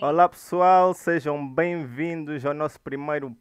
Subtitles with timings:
[0.00, 3.36] Olá pessoal, sejam bem-vindos ao nosso primeiro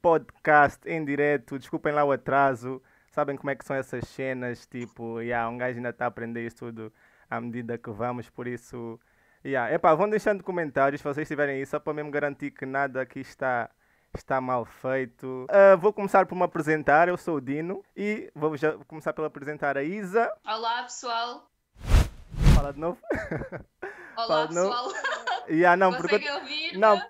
[0.00, 1.58] podcast em direto.
[1.58, 5.76] Desculpem lá o atraso, sabem como é que são essas cenas, tipo, yeah, um gajo
[5.78, 6.92] ainda está a aprender isso tudo
[7.28, 9.00] à medida que vamos, por isso,
[9.44, 9.72] yeah.
[9.72, 13.20] Epá, vão deixando comentários se vocês tiverem isso, só para mesmo garantir que nada aqui
[13.20, 13.68] está,
[14.14, 15.46] está mal feito.
[15.50, 19.24] Uh, vou começar por me apresentar, eu sou o Dino e vou já começar por
[19.24, 20.32] apresentar a Isa.
[20.46, 21.50] Olá pessoal.
[22.54, 22.98] Fala de novo.
[24.16, 24.70] Olá Fala de novo.
[24.70, 25.15] pessoal.
[25.48, 26.30] Yeah, não, Conseguem porque...
[26.30, 26.78] ouvir?
[26.78, 27.00] Não,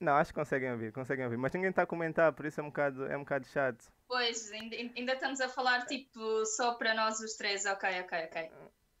[0.00, 2.62] não, acho que conseguem ouvir, conseguem ouvir, mas ninguém está a comentar, por isso é
[2.62, 3.92] um bocado, é um bocado chato.
[4.08, 7.66] Pois, ainda, ainda estamos a falar tipo só para nós os três.
[7.66, 8.50] Ok, ok, ok.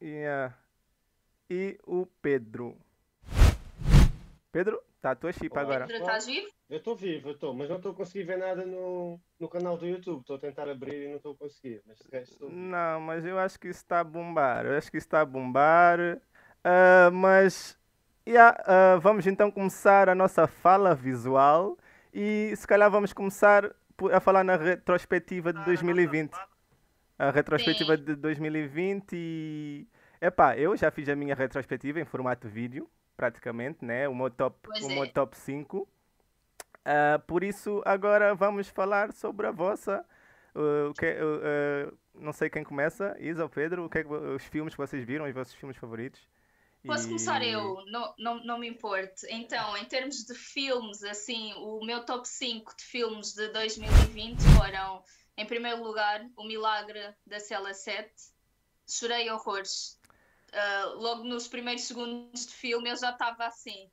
[0.02, 0.54] Yeah.
[1.48, 2.76] E o Pedro.
[4.52, 5.62] Pedro, tá a tua chip Olá.
[5.62, 5.86] agora.
[5.86, 6.48] Pedro, estás vivo?
[6.68, 9.76] Eu estou vivo, eu estou, mas não estou a conseguir ver nada no, no canal
[9.76, 10.20] do YouTube.
[10.20, 11.82] Estou a tentar abrir e não estou a conseguir.
[11.86, 12.48] Mas resto.
[12.50, 14.66] Não, mas eu acho que isso está a bombar.
[14.66, 16.20] Eu acho que isso está a bombar.
[16.62, 17.79] Ah, mas
[18.30, 21.76] yeah, ah, vamos então começar a nossa fala visual
[22.12, 26.32] e se calhar vamos começar por- a falar na retrospectiva de 2020.
[27.18, 29.86] A retrospectiva de 2020 e.
[30.20, 34.08] Epá, eu já fiz a minha retrospectiva em formato vídeo, praticamente, né?
[34.08, 34.94] O meu top, Pois o é.
[34.94, 35.86] meu top 5.
[36.84, 40.04] Ah, por isso, agora vamos falar sobre a vossa.
[40.54, 44.04] uh, o que, uh, uh, não sei quem começa, Isa ou Pedro, o que é
[44.04, 46.26] que os filmes que vocês viram, os vossos filmes favoritos?
[46.86, 47.84] Posso E- começar eu?
[47.86, 49.26] Não, não, não me importo.
[49.28, 55.02] Então, em termos de filmes, assim, o meu top 5 de filmes de 2020 foram,
[55.36, 58.10] em primeiro lugar, O Milagre da Cela 7.
[58.88, 59.98] Chorei horrores.
[60.52, 63.88] Ah, logo nos primeiros segundos de filme eu já estava assim,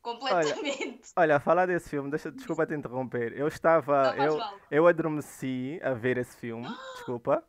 [0.00, 1.10] completamente.
[1.14, 3.32] Olha, a falar desse filme, deixa, desculpa te interromper.
[3.36, 4.14] Eu estava.
[4.16, 4.58] Eu, mal.
[4.70, 7.44] eu adormeci a ver esse filme, desculpa.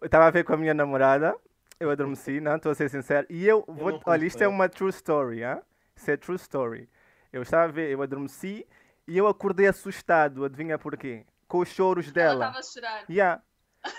[0.00, 1.36] Eu estava a ver com a minha namorada,
[1.80, 3.26] eu adormeci, não, estou a ser sincero.
[3.30, 3.92] E eu vou.
[3.92, 5.60] não Olha, isto é uma true story, hein?
[5.96, 6.88] Isso é true story.
[7.32, 8.66] Eu estava a ver, eu adormeci
[9.08, 11.24] e eu acordei assustado, adivinha porquê?
[11.48, 12.44] Com os choros Ela dela.
[12.46, 13.04] estava a chorar.
[13.08, 13.42] Yeah.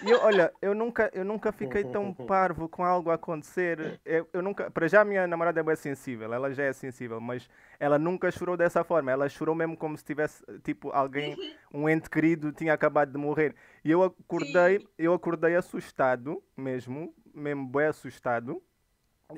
[0.03, 3.99] E eu, olha, eu nunca, eu nunca fiquei tão parvo com algo a acontecer.
[4.05, 7.19] Eu, eu nunca, para já a minha namorada é bem sensível, ela já é sensível,
[7.19, 7.49] mas
[7.79, 9.11] ela nunca chorou dessa forma.
[9.11, 11.35] Ela chorou mesmo como se tivesse, tipo, alguém,
[11.73, 13.55] um ente querido tinha acabado de morrer.
[13.83, 18.61] E eu acordei, eu acordei assustado, mesmo, mesmo bem assustado.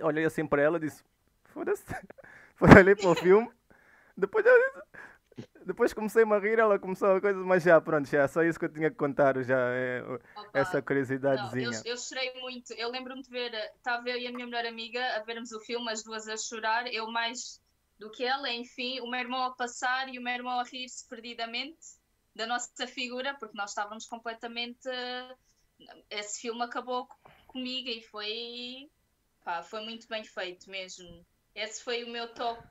[0.02, 1.04] Olhei assim para ela e disse,
[1.46, 1.84] foda-se.
[2.60, 3.50] Olhei para o filme.
[4.16, 4.82] Depois eu disse,
[5.66, 8.66] depois comecei-me a rir, ela começou a coisa, mas já, pronto, já, só isso que
[8.66, 10.04] eu tinha que contar, já, é,
[10.36, 11.82] Opa, essa Não, curiosidadezinha.
[11.86, 12.74] eu, eu chorei muito.
[12.74, 15.92] Eu lembro-me de ver, estava eu e a minha melhor amiga a vermos o filme,
[15.92, 17.62] as duas a chorar, eu mais
[18.00, 21.08] do que ela, enfim, o meu irmão a passar e o meu irmão a rir-se
[21.08, 21.98] perdidamente
[22.36, 24.90] da nossa figura, porque nós estávamos completamente.
[26.10, 27.08] Esse filme acabou
[27.48, 28.90] comigo e foi.
[29.44, 31.26] Pá, foi muito bem feito mesmo.
[31.54, 32.64] Esse foi o meu top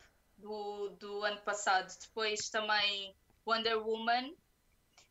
[0.43, 1.93] do, do ano passado.
[2.01, 3.15] Depois também
[3.47, 4.35] Wonder Woman.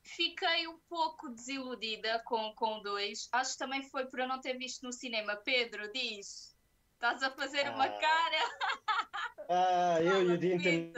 [0.03, 3.30] Fiquei um pouco desiludida com com o 2.
[3.31, 5.36] Acho que também foi por eu não ter visto no cinema.
[5.38, 6.56] Pedro, diz.
[6.94, 8.00] Estás a fazer uma Ah.
[8.00, 8.38] cara?
[9.53, 10.94] Ah, eu e o Dean temos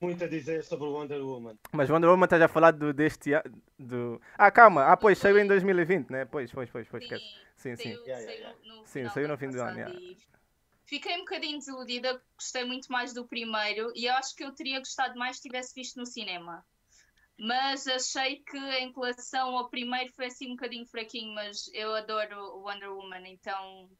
[0.00, 1.58] muito a dizer sobre o Wonder Woman.
[1.72, 3.60] Mas Wonder Woman estás a falar do, deste ano.
[3.76, 4.22] Do...
[4.38, 6.24] Ah, calma, ah, pois saiu em 2020, né?
[6.24, 7.24] Pois, pois, pois, pois, esquece.
[7.56, 7.94] Sim, sim.
[7.94, 9.98] Saiu, Yeah, saiu yeah, no Sim, saiu no fim do ano, yeah.
[9.98, 10.16] e
[10.86, 14.78] Fiquei um bocadinho desiludida, gostei muito mais do primeiro e eu acho que eu teria
[14.78, 16.64] gostado mais se tivesse visto no cinema.
[17.38, 22.38] Mas achei que em relação ao primeiro foi assim um bocadinho fraquinho, mas eu adoro
[22.38, 23.90] o Wonder Woman, então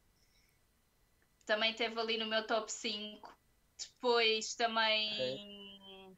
[1.45, 3.35] também teve ali no meu top 5.
[3.77, 6.15] Depois também.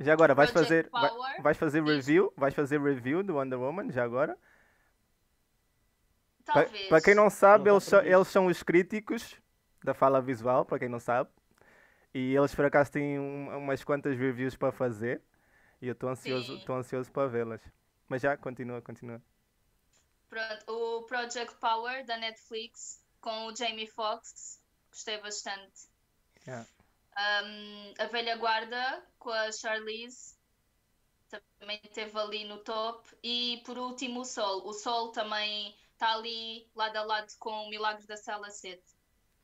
[0.00, 2.32] Já agora, vais Project fazer, vai- vais fazer review?
[2.36, 4.36] Vais fazer review do Wonder Woman, já agora?
[6.44, 6.88] Talvez.
[6.88, 9.36] Para quem não sabe, Não eles, são, eles são os críticos
[9.86, 11.30] da fala visual, para quem não sabe.
[12.12, 15.22] E eles por acaso têm um- umas quantas reviews para fazer.
[15.80, 17.62] E eu estou ansioso, estou ansioso para vê-las.
[18.08, 19.22] Mas já, continua, continua.
[20.28, 24.60] Pronto, o Project Power da Netflix com o Jamie Foxx,
[24.90, 25.88] gostei bastante.
[26.46, 26.66] Yeah.
[27.18, 30.36] Um, a Velha Guarda com a Charlize
[31.58, 33.08] também esteve ali no top.
[33.22, 34.66] E por último, o Sol.
[34.66, 38.82] O Sol também está ali lado a lado com o Milagres da Cela 7.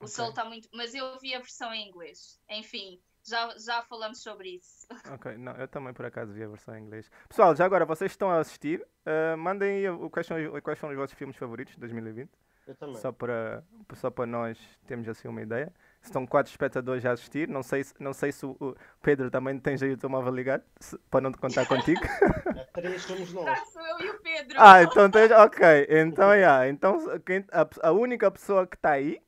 [0.02, 0.08] O Ok.
[0.08, 0.68] Sol está muito.
[0.74, 2.38] Mas eu vi a versão em inglês.
[2.50, 4.86] Enfim, já, já falamos sobre isso.
[5.14, 7.10] Ok, não, eu também por acaso vi a versão em inglês.
[7.28, 10.78] Pessoal, já agora, vocês estão a assistir, ah, mandem aí o- quais são, os- quais
[10.78, 12.30] são os vossos filmes favoritos de 2020.
[12.66, 12.96] Eu também.
[12.96, 13.64] Só para,
[13.94, 14.56] só para nós
[14.86, 15.72] termos assim uma ideia.
[16.00, 17.48] Estão quatro espectadores a assistir.
[17.48, 20.32] Não sei se, não sei se o, o Pedro também tens aí o teu móvel
[20.32, 22.00] ligado, se- para não te contar contigo.
[22.04, 23.48] A três somos nós.
[23.48, 24.56] Ah, sou eu e o Pedro.
[24.60, 25.30] ah, então tens.
[25.32, 29.20] Ok, então, yeah, então quem, a, a única pessoa que está aí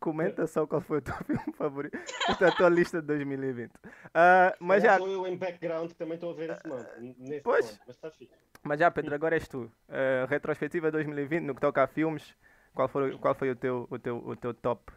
[0.00, 1.98] Comenta só qual foi o teu filme favorito.
[2.28, 3.70] Esta é a tua lista de 2020.
[3.70, 3.80] Uh,
[4.60, 4.98] mas já.
[4.98, 7.14] Sou eu em background que também estou a ver esse monte.
[7.18, 7.80] Nesse Pois.
[7.86, 8.34] mas fixe.
[8.62, 9.62] Mas já, Pedro, agora és tu.
[9.88, 12.34] Uh, retrospectiva 2020, no que toca a filmes,
[12.74, 14.92] qual foi, qual foi o, teu, o, teu, o teu top?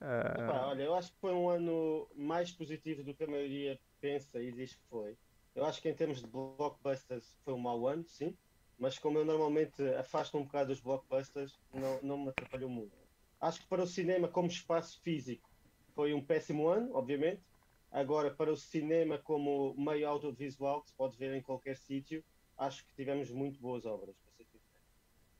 [0.00, 3.78] Uh, Epá, olha, eu acho que foi um ano mais positivo do que a maioria
[4.00, 5.16] pensa e diz que foi.
[5.54, 8.36] Eu acho que em termos de blockbusters foi um mau ano, sim.
[8.78, 13.03] Mas como eu normalmente afasto um bocado dos blockbusters, não, não me atrapalhou muito.
[13.44, 15.50] Acho que para o cinema como espaço físico
[15.94, 17.42] foi um péssimo ano, obviamente.
[17.92, 22.24] Agora, para o cinema como meio audiovisual, que se pode ver em qualquer sítio,
[22.56, 24.16] acho que tivemos muito boas obras.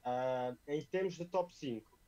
[0.05, 1.99] Ah, em termos de top 5,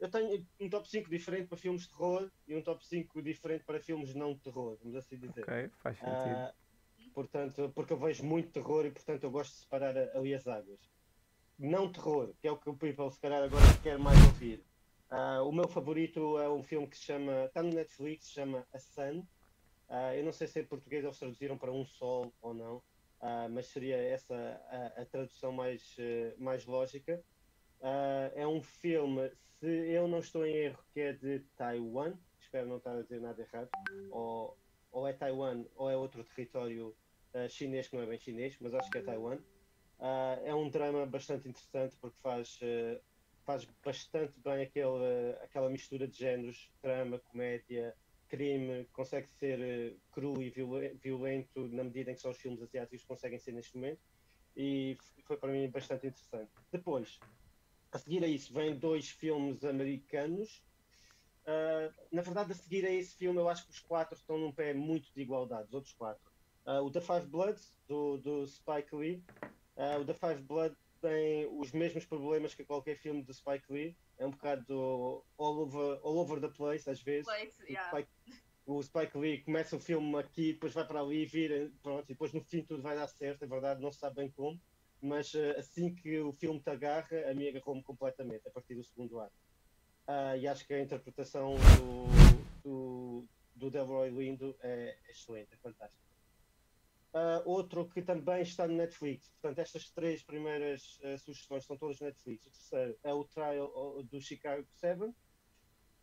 [0.00, 3.62] eu tenho um top 5 diferente para filmes de terror e um top 5 diferente
[3.66, 5.42] para filmes não de terror, vamos assim dizer.
[5.42, 6.14] ok, faz sentido.
[6.14, 6.54] Ah,
[7.14, 10.80] portanto, porque eu vejo muito terror e portanto eu gosto de separar ali as águas.
[11.58, 14.71] Não terror, que é o que o people se calhar agora quer mais ouvir.
[15.14, 18.66] Ah, o meu favorito é um filme que se chama, está no Netflix, se chama
[18.72, 19.22] A Sun.
[19.86, 22.82] Ah, eu não sei se em português eles traduziram para Um Sol ou não,
[23.20, 25.82] ah, mas seria essa a, a tradução mais,
[26.38, 27.22] mais lógica.
[28.34, 29.30] É um filme,
[29.60, 33.20] se eu não estou em erro, que é de Taiwan, espero não estar a dizer
[33.20, 33.68] nada errado,
[34.10, 34.56] ou,
[34.90, 36.96] ou é Taiwan ou é outro território
[37.50, 39.42] chinês que não é bem chinês, mas acho que é Taiwan.
[40.42, 42.58] É um drama bastante interessante porque faz,
[43.44, 47.96] faz bastante bem aquele, aquela mistura de géneros, drama, comédia,
[48.28, 52.62] crime, consegue ser eh, cru e violen- violento na medida em que só os filmes
[52.62, 54.02] asiáticos conseguem ser neste momento
[54.56, 54.96] e
[55.26, 56.52] foi para mim bastante interessante.
[56.70, 57.18] Depois,
[57.92, 60.64] a seguir a isso, vêm dois filmes americanos.
[61.46, 64.52] Ah, na verdade, a seguir a esse filme, eu acho que os quatro estão num
[64.52, 66.22] pé muito de igualdade, os outros quatro.
[66.64, 69.24] Ah, o The Five Bloods, do, do Spike Lee.
[69.76, 73.96] Ah, o The Five Bloods tem os mesmos problemas que qualquer filme do Spike Lee.
[74.16, 77.26] É um bocado all over, all over the place, às vezes.
[77.26, 77.88] Place, O yeah.
[77.88, 82.14] Spike, o Spike Lee começa o filme aqui, depois vai para ali, vira, pronto, e
[82.14, 84.60] depois no fim tudo vai dar certo, é verdade, não se sabe bem como,
[85.00, 88.84] mas eh, assim que o filme te agarra, a mim agarrou-me completamente, a partir do
[88.84, 89.34] segundo ato.
[90.06, 96.11] Ah, e acho que a interpretação do, do, do Delroy Lindo é excelente, é fantástica.
[97.14, 102.00] Ah, outro que também está no Netflix, portanto, estas três primeiras eh, sugestões são todas
[102.00, 102.46] no Netflix.
[102.46, 105.12] O terceiro é o Trial do Chicago 7.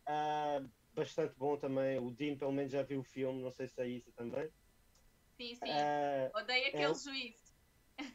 [0.06, 0.60] Ah,
[0.92, 1.98] bastante bom também.
[1.98, 4.48] O Dean, pelo menos, já viu o filme, não sei se é isso também.
[5.36, 5.70] Sim, sim.
[6.34, 7.50] Odeio aquele é- juiz.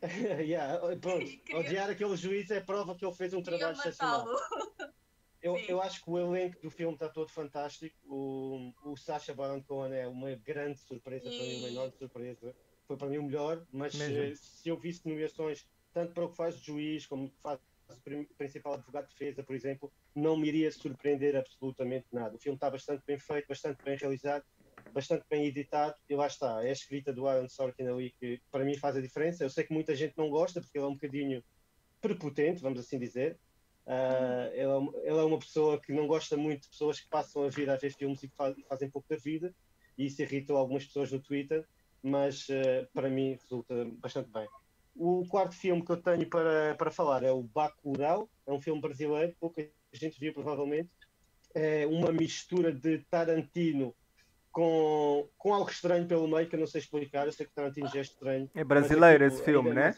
[0.42, 4.26] yeah, pronto, odiar aquele juiz é prova que ele fez um trabalho excepcional.
[5.42, 7.96] Eu, eu acho que o elenco do filme está todo fantástico.
[8.06, 12.56] O, o Sacha Baron Cohen é uma grande surpresa para mim, uma E- enorme surpresa.
[12.88, 14.18] Foi para mim o melhor, mas Mesmo.
[14.24, 17.60] eh, se eu visse nomeações, tanto para o que faz de juiz como que faz
[17.90, 22.36] o prim- principal advogado de defesa, por exemplo, não me iria surpreender absolutamente nada.
[22.36, 24.44] O filme está bastante bem feito, bastante bem realizado,
[24.94, 26.64] bastante bem editado e lá está.
[26.64, 29.44] É a escrita do Aaron Sorkin ali que para mim faz a diferença.
[29.44, 31.44] Eu sei que muita gente não gosta porque ele é um bocadinho
[32.02, 33.40] prepotente, vamos assim dizer.
[33.88, 37.08] Ah, ele, é uma, ele é uma pessoa que não gosta muito de pessoas que
[37.10, 39.54] passam a vida a ver filmes e que e fazem pouco da vida,
[39.98, 41.64] e isso irritou algumas pessoas no Twitter,
[42.06, 44.48] mas ah, para mim resulta bastante bem.
[44.96, 48.80] O quarto filme que eu tenho para, para falar é o Bacurau, é um filme
[48.80, 50.90] brasileiro, pouca gente viu provavelmente.
[51.54, 53.96] É uma mistura de Tarantino
[54.52, 57.90] com, com algo estranho pelo meio, que eu não sei explicar, eu sei que Tarantino
[57.90, 58.50] já é estranho.
[58.54, 59.96] É brasileiro mas esse filme, é né?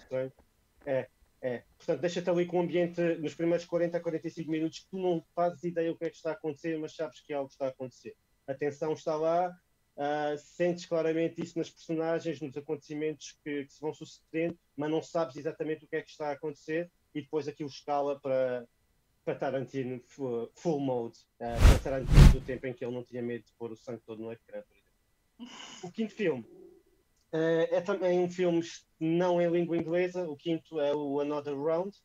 [0.86, 1.08] É,
[1.42, 1.64] é.
[1.78, 5.24] Portanto, deixa-te ali com um ambiente nos primeiros 40 a 45 minutos que tu não
[5.36, 7.70] fazes ideia o que é que está a acontecer, mas sabes que algo está a
[7.70, 8.16] acontecer.
[8.48, 9.56] A tensão está lá,
[9.98, 15.02] ah, sentes claramente isso nas personagens, nos acontecimentos que, que se vão sucedendo, mas não
[15.02, 18.68] sabes exatamente o que é que está a acontecer e depois aquilo escala para,
[19.26, 23.46] para Tarantino full, mode, ah, para Tarantino do tempo em que ele não tinha medo
[23.46, 24.78] de pôr o sangue todo no ecrã, por.
[25.84, 26.46] O quinto filme
[27.32, 28.62] eh, é também um filme
[29.00, 30.28] não em língua inglesa.
[30.28, 31.96] O quinto é o Another Round,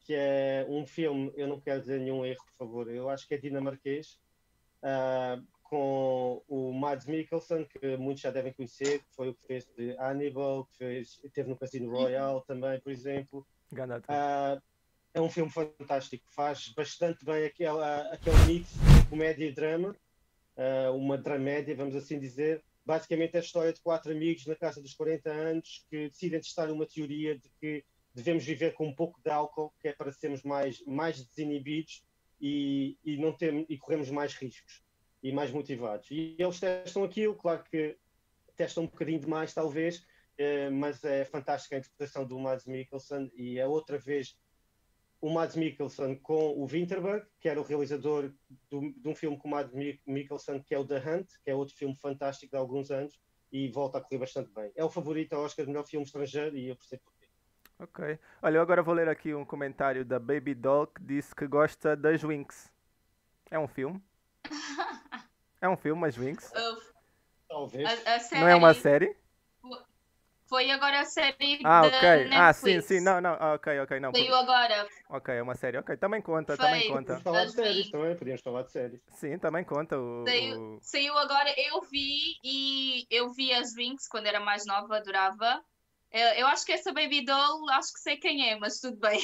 [0.00, 3.34] que é um filme, eu não quero dizer nenhum erro, por favor, eu acho que
[3.34, 4.18] é dinamarquês,
[5.68, 9.94] com o Mads Mikkelsen, que muitos já devem conhecer, que foi o que fez de
[9.98, 13.46] Hannibal, que fez, teve no Casino Royale também, por exemplo.
[14.08, 14.60] Ah,
[15.12, 19.94] é um filme fantástico, faz bastante bem aquela, aquele mix de comédia e drama,
[20.56, 22.64] ah, uma dramédia, vamos assim dizer.
[22.84, 26.70] Basicamente é a história de quatro amigos na casa dos 40 anos que decidem testar
[26.70, 27.84] uma teoria de que
[28.14, 32.02] devemos viver com um pouco de álcool, que é para sermos mais, mais desinibidos
[32.40, 34.87] e, e, não termos, e corremos mais riscos
[35.22, 36.10] e mais motivados.
[36.10, 37.96] E eles testam aquilo, claro que
[38.56, 40.06] testam um bocadinho demais, talvez,
[40.36, 44.36] eh, mas é fantástica a interpretação do Mads Mikkelsen e é outra vez
[45.20, 48.32] o Mads Mikkelsen com o Winterberg, que era o realizador
[48.70, 49.72] do, de um filme com o Mads
[50.06, 53.18] Mikkelsen, que é o The Hunt, que é outro filme fantástico de alguns anos,
[53.50, 54.70] e volta a correr bastante bem.
[54.76, 57.26] É o favorito ao Oscar de melhor filme estrangeiro e eu percebo porquê.
[57.78, 58.18] Ok.
[58.42, 61.96] Olha, eu agora vou ler aqui um comentário da Baby Doll que disse que gosta
[61.96, 62.70] das Winx.
[63.50, 64.02] É um filme?
[65.60, 66.52] É um filme, as Winx?
[67.48, 68.06] Talvez.
[68.06, 68.40] A, a série...
[68.40, 69.16] Não é uma série?
[70.48, 72.00] Foi agora a série Ah, da ok.
[72.00, 72.36] Netflix.
[72.36, 73.00] Ah, sim, sim.
[73.00, 73.36] Não, não.
[73.38, 74.00] Ah, ok, ok.
[74.00, 74.10] Não.
[74.12, 74.88] Saiu agora.
[75.10, 75.76] Ok, é uma série.
[75.76, 76.88] Ok, também conta, também Foi.
[76.88, 77.16] conta.
[77.16, 79.00] Podíamos falar de séries também, podíamos falar de séries.
[79.12, 79.98] Sim, também conta.
[79.98, 84.96] O, Saiu, saiu agora, eu vi e eu vi as Winx quando era mais nova,
[84.96, 85.62] adorava.
[86.10, 89.20] Eu, eu acho que essa Baby Doll, acho que sei quem é, mas tudo bem.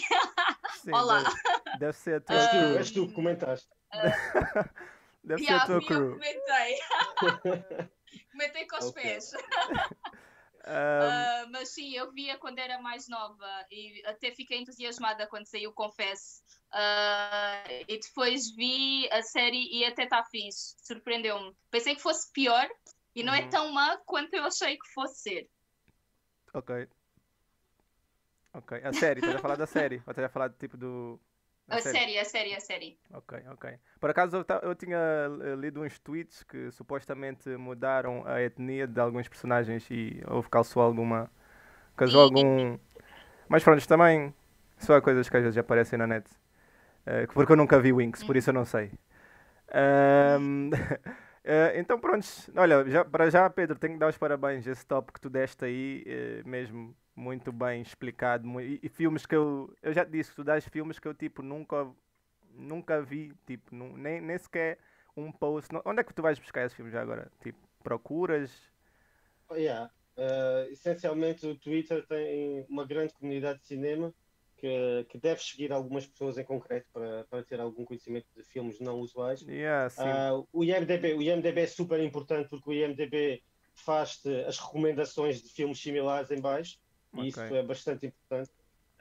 [0.82, 1.22] Sim, Olá.
[1.22, 2.76] Deve, deve ser a tua És tu, crew.
[2.76, 3.68] és tu que comentaste.
[5.24, 6.12] Deve ser a tua crew.
[6.12, 6.78] comentei.
[8.32, 9.02] comentei com os Ok.
[9.02, 9.32] pés.
[10.66, 15.46] Ahm, Ah, mas sim, eu via quando era mais nova e até fiquei entusiasmada quando
[15.46, 16.42] saiu, confesso.
[16.70, 21.54] Ah, e depois vi a série e até está fixe, surpreendeu-me.
[21.70, 22.68] Pensei que fosse pior
[23.14, 23.50] e não é Uhum.
[23.50, 25.50] tão má quanto eu achei que fosse ser.
[26.52, 26.88] ok.
[28.54, 28.80] Ok.
[28.84, 29.96] A série, estás a falar da série?
[30.06, 31.20] Ou estás a falar tipo do.
[31.68, 32.98] A série, a série, a série.
[33.12, 33.78] Ok, ok.
[34.00, 39.00] Por acaso eu, eu tinha eh, lido uns tweets que supostamente mudaram a etnia de
[39.00, 41.30] alguns personagens e houve causou alguma.
[41.96, 42.78] causou algum.
[43.48, 44.34] Mas pronto, também
[44.78, 46.28] só há coisas que às vezes aparecem na net.
[47.06, 48.92] Eh, porque eu nunca vi Winx, por isso eu não sei.
[49.72, 50.70] Ahm,
[51.44, 54.66] eh, então pronto, olha, já, para já Pedro, tenho que dar os parabéns.
[54.66, 58.60] Esse top que tu deste aí, eh, mesmo muito bem explicado.
[58.60, 59.74] E, e filmes que eu.
[59.82, 61.92] Eu já disse tu dás filmes que eu tipo nunca
[62.56, 64.78] nunca vi, tipo, nem, nem sequer
[65.16, 65.72] um post.
[65.72, 67.30] Não- Onde é que tu vais buscar esses filmes já agora?
[67.42, 68.72] Tipo, procuras?
[69.48, 69.90] Oh, yeah.
[70.16, 74.14] Uh, essencialmente o Twitter tem uma grande comunidade de cinema
[74.56, 78.78] que, que deve seguir algumas pessoas em concreto para, para ter algum conhecimento de filmes
[78.80, 79.42] não usuais.
[79.42, 79.92] Yeah.
[79.98, 83.42] Uh, o, IMDb, o IMDb é super importante porque o IMDb
[83.74, 86.78] faz-te as recomendações de filmes similares em baixo
[87.16, 88.50] e isso é bastante importante.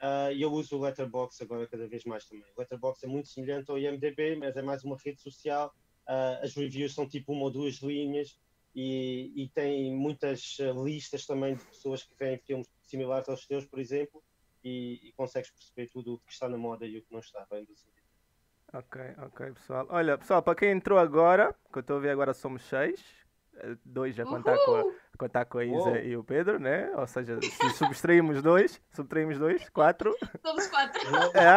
[0.02, 2.44] Uh, eu uso o Letterboxd agora cada vez mais também.
[2.56, 5.74] O Letterboxd é muito semelhante ao IMDb, mas é mais uma rede social.
[6.06, 8.38] Uh, as reviews são tipo uma ou duas linhas
[8.74, 13.64] e, e tem muitas uh, listas também de pessoas que veem filmes similares aos teus,
[13.64, 14.22] por exemplo,
[14.62, 17.46] e, e consegues perceber tudo o que está na moda e o que não está
[17.50, 18.04] bem do sentido.
[18.72, 19.86] Ok, ok, pessoal.
[19.88, 23.23] Olha, pessoal, para quem entrou agora, que eu estou a ver agora somos seis,
[23.84, 24.94] dois a contar com Uhul!
[25.18, 25.96] contar com a Isa Uou.
[25.96, 26.90] e o Pedro, né?
[26.96, 31.00] Ou seja, se subtraímos dois, subtraímos dois, quatro, Somos quatro.
[31.34, 31.48] é,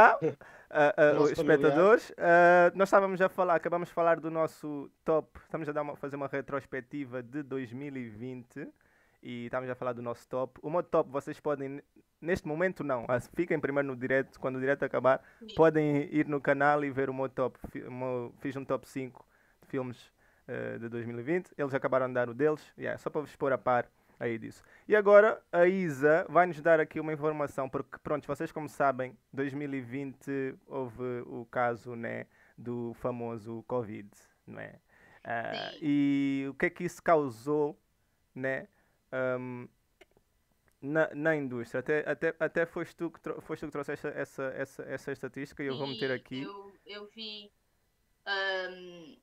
[0.70, 2.13] ah, Nosso os espectadores.
[2.18, 5.96] Ah, nós estávamos a falar, acabamos de falar do nosso top, estamos a dar uma-
[5.96, 8.68] fazer uma retrospectiva de 2020
[9.24, 10.60] e estamos a falar do nosso top.
[10.62, 11.82] O meu top vocês podem,
[12.22, 15.22] neste momento não, ah, fiquem primeiro no direto, quando o direto acabar,
[15.56, 17.58] podem ir no canal e ver o meu top.
[18.39, 19.25] Fiz um top 5
[19.63, 20.12] de filmes
[20.48, 21.51] eh, de 2020.
[21.58, 22.62] Eles acabaram de dar o deles.
[22.77, 23.89] Yeah, só para vos pôr a par
[24.20, 24.63] aí disso.
[24.88, 29.16] E agora a Isa vai nos dar aqui uma informação, porque pronto, vocês como sabem,
[29.34, 32.25] 2020 houve o caso né,
[32.58, 34.10] do famoso Covid,
[34.46, 34.80] não é?
[35.27, 35.80] Sim.
[35.82, 37.77] e o que é que isso causou,
[38.34, 38.70] né?
[39.12, 39.68] ahm,
[40.82, 44.84] na, na indústria, até, até, até foste, tu que foste tu que trouxeste essa, essa,
[44.84, 46.44] essa estatística e eu vou meter aqui.
[46.44, 47.51] Eu, eu vi
[48.25, 49.18] ahm,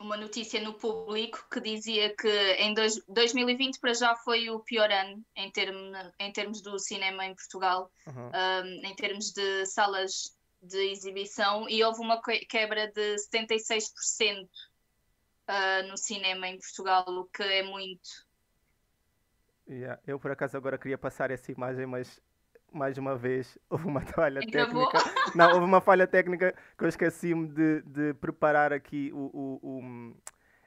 [0.00, 4.90] uma notícia no público que dizia que em dois, 2020 para já foi o pior
[4.90, 8.30] ano em, termo, em termos do cinema em Portugal, Uhum.
[8.32, 14.48] ahm, em termos de salas de exibição, e houve uma que- quebra de 76%
[15.46, 18.26] ah, no cinema em Portugal, o que é muito.
[19.68, 22.20] Yeah, Eu por acaso agora queria passar essa imagem, mas
[22.76, 24.86] mais uma vez houve uma falha Encravou.
[24.88, 25.34] técnica.
[25.34, 30.16] Não, houve uma falha técnica que eu esqueci-me de, de preparar aqui o, o- o-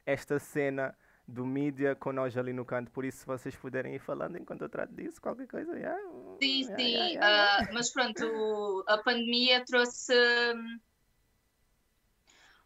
[0.04, 0.94] esta cena
[1.26, 2.90] do mídia com nós ali no canto.
[2.90, 5.76] Por isso, se vocês puderem ir falando enquanto eu trato disso, qualquer coisa.
[5.78, 5.98] yeah,
[6.42, 10.12] Sim, yeah, sim, yeah, ah, mas pronto, a pandemia trouxe
[10.56, 10.80] hum,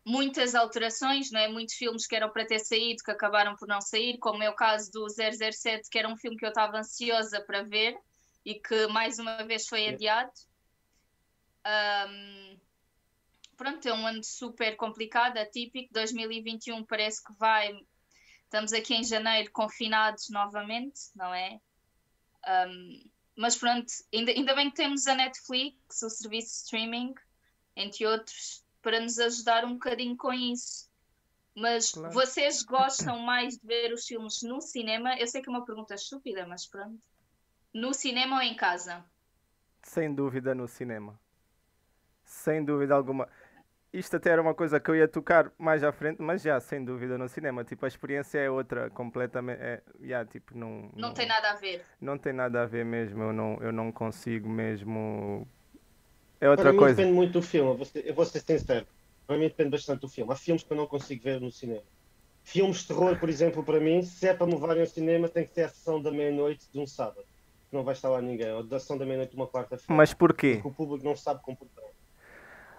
[0.04, 1.48] muitas alterações, não é?
[1.48, 4.54] Muitos filmes que eram para ter saído, que acabaram por não sair, como é o
[4.54, 7.98] caso do 007, que era um filme que eu estava ansiosa para ver
[8.44, 10.32] e que mais uma vez foi adiado.
[11.66, 12.58] Hum,
[13.56, 15.92] pronto, é um ano super complicado, atípico.
[15.92, 17.74] 2021 parece que vai.
[18.44, 21.58] Estamos aqui em janeiro confinados novamente, não é?
[22.46, 27.14] Um, mas pronto, ainda, ainda bem que temos a Netflix, o serviço de streaming,
[27.74, 30.88] entre outros, para nos ajudar um bocadinho com isso.
[31.56, 32.12] Mas Claro.
[32.12, 35.16] vocês gostam mais de ver os filmes no cinema?
[35.18, 37.02] Eu sei que é uma pergunta estúpida, mas pronto.
[37.74, 39.04] No cinema ou em casa?
[39.82, 41.20] Sem dúvida no cinema.
[42.24, 43.28] sem dúvida alguma.
[43.92, 46.84] Isto até era uma coisa que eu ia tocar mais à frente, mas já, sem
[46.84, 47.64] dúvida, no cinema.
[47.64, 49.60] Tipo, a experiência é outra, completamente.
[49.62, 51.84] É, já, tipo, não, não, não tem nada a ver.
[52.00, 53.22] Não tem nada a ver mesmo.
[53.22, 55.46] Eu não, eu não consigo mesmo.
[56.40, 56.94] É outra Para coisa.
[57.02, 58.86] Mim depende muito do filme, eu vou, ser, eu vou ser sincero.
[59.26, 60.32] Para mim depende bastante do filme.
[60.32, 61.82] Há filmes que eu não consigo ver no cinema.
[62.44, 65.46] Filmes de terror, por exemplo, para mim, se é para me levarem ao cinema, tem
[65.46, 67.26] que ser a sessão da meia-noite de um sábado.
[67.74, 68.52] Não vai estar lá ninguém.
[68.52, 69.92] Ou da sessão da meia-noite de uma quarta-feira.
[69.92, 70.60] Mas porquê?
[70.62, 71.84] Porque o público não sabe comportar.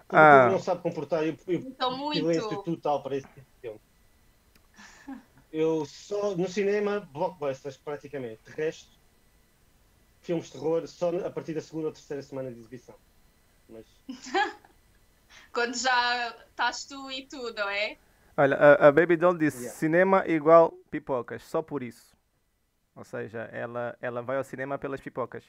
[0.08, 0.28] Porque ah.
[0.28, 3.80] o público não sabe comportar e o silêncio total para esse tipo de filme.
[5.52, 8.40] Eu só no cinema, blockbusters praticamente.
[8.46, 8.98] De resto,
[10.22, 12.94] filmes de terror só a partir da segunda ou terceira semana de exibição.
[13.68, 13.84] Mas...
[15.52, 17.98] Quando já estás tu e tu, não é?
[18.34, 19.78] Olha, a, a Baby Doll disse yeah.
[19.78, 22.15] cinema igual pipocas, só por isso.
[22.96, 25.44] Ou seja, ela, ela vai ao cinema pelas pipocas.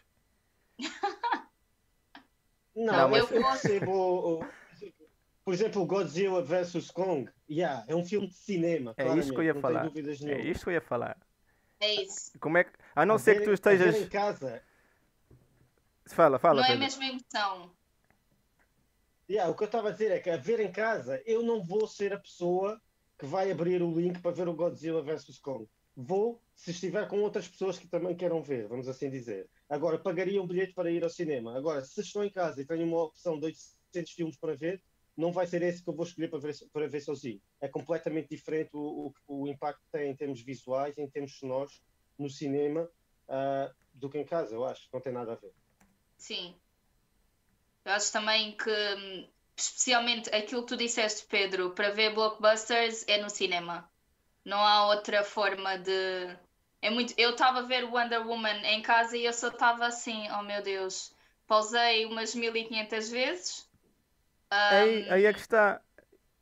[2.75, 4.46] não, não, mas eu percebo.
[5.46, 8.94] Por exemplo, Godzilla vs Kong, yeah, é um filme de cinema.
[8.98, 9.86] É isso que eu ia falar.
[9.86, 11.18] É isso que eu ia falar.
[11.80, 12.38] É isso.
[12.38, 12.72] Como é que...
[12.94, 13.96] A não a ser ver, que tu estejas.
[13.96, 14.62] em casa.
[16.08, 16.62] Fala, fala.
[16.62, 17.72] Não é a mesma emoção.
[19.30, 21.63] Yeah, o que eu estava a dizer é que a ver em casa, eu não
[21.63, 22.82] vou ser a pessoa
[23.18, 25.66] que vai abrir o link para ver o Godzilla vs Kong.
[26.00, 29.50] Vou se estiver com outras pessoas que também queiram ver, vamos assim dizer.
[29.68, 31.58] Agora, pagaria um bilhete para ir ao cinema.
[31.58, 34.80] Agora, se estou em casa e tenho uma opção de 800 filmes para ver,
[35.18, 37.42] não vai ser esse que eu vou escolher para ver, para ver sozinho.
[37.60, 41.82] É completamente diferente o, o, o impacto que tem em termos visuais, em termos sonoros,
[42.16, 42.88] no cinema,
[43.27, 44.88] uh, do que em casa, eu acho.
[44.94, 45.51] Não tem nada a ver.
[46.16, 46.56] Sim,
[47.84, 53.32] eu acho também que, especialmente aquilo que tu disseste, Pedro, para ver blockbusters é no
[53.32, 53.89] cinema.
[54.48, 56.30] Não há outra forma de.
[56.82, 57.13] É muito...
[57.18, 60.63] Eu estava a ver Wonder Woman em casa e eu só estava assim, oh meu
[60.63, 61.13] Deus.
[61.46, 63.70] Pausei umas 1500 vezes.
[64.50, 64.56] Um...
[64.56, 65.82] Aí, aí é que está.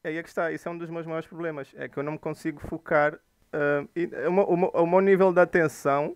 [0.03, 0.51] Aí é que está.
[0.51, 1.73] Isso é um dos meus maiores problemas.
[1.75, 3.15] É que eu não me consigo focar.
[3.15, 6.15] Uh, e, o, o, o meu nível de atenção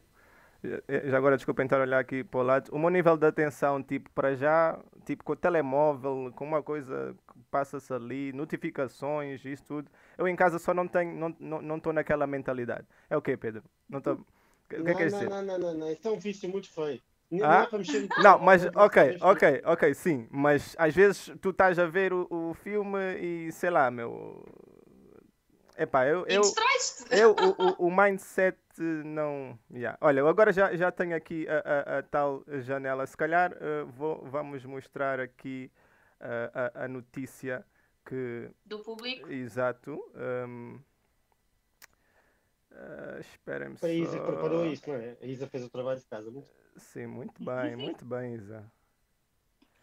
[1.06, 3.82] já agora desculpa estar a olhar aqui para o lado, o meu nível de atenção,
[3.82, 7.16] tipo, para já, tipo, com o telemóvel, com uma coisa
[7.50, 11.94] passa-se ali, notificações, isso tudo, eu em casa só não tenho, não estou não, não
[11.94, 12.86] naquela mentalidade.
[13.10, 13.64] É o okay, quê, Pedro?
[13.88, 14.16] Não estou...
[14.16, 16.72] O que é que é não, não, não, não, não, isso é um vício muito
[16.72, 17.02] feio.
[17.32, 17.68] Não, ah?
[17.72, 22.28] é não, mas ok, ok, ok, sim, mas às vezes tu estás a ver o,
[22.30, 24.44] o filme e sei lá, meu,
[25.80, 26.42] Epá, eu, eu,
[27.10, 28.58] eu o, o, o, mindset
[29.06, 29.58] não.
[29.74, 29.98] Yeah.
[30.02, 33.08] Olha, agora já, já tenho aqui a, a, a tal janela.
[33.08, 35.72] Se calhar uh, vou, vamos mostrar aqui
[36.22, 37.66] uh, a, a notícia
[38.06, 38.50] que.
[38.66, 39.32] Do público?
[39.32, 40.04] Exato.
[40.16, 40.80] Um,
[42.72, 45.18] uh, Esperem-me Foi a Isa que preparou isto, não é?
[45.22, 46.30] A Isa fez o trabalho de casa.
[46.32, 46.50] Muito...
[46.78, 48.66] Sim, muito bem, muito bem, Isa.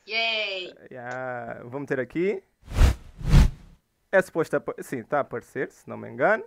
[0.09, 0.73] Yay!
[0.91, 1.65] Yeah.
[1.65, 2.43] Vou meter aqui.
[4.13, 4.57] É suposto.
[4.81, 6.45] Sim, está a aparecer, se não me engano.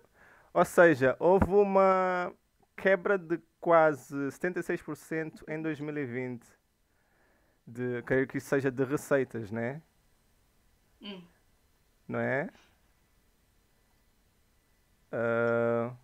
[0.54, 2.34] Ou seja, houve uma
[2.76, 6.59] quebra de quase 76% em 2020.
[7.70, 9.82] De, creio que isso seja de receitas, né?
[11.02, 11.22] Hum.
[12.08, 12.50] Não é?
[15.14, 15.96] Uh...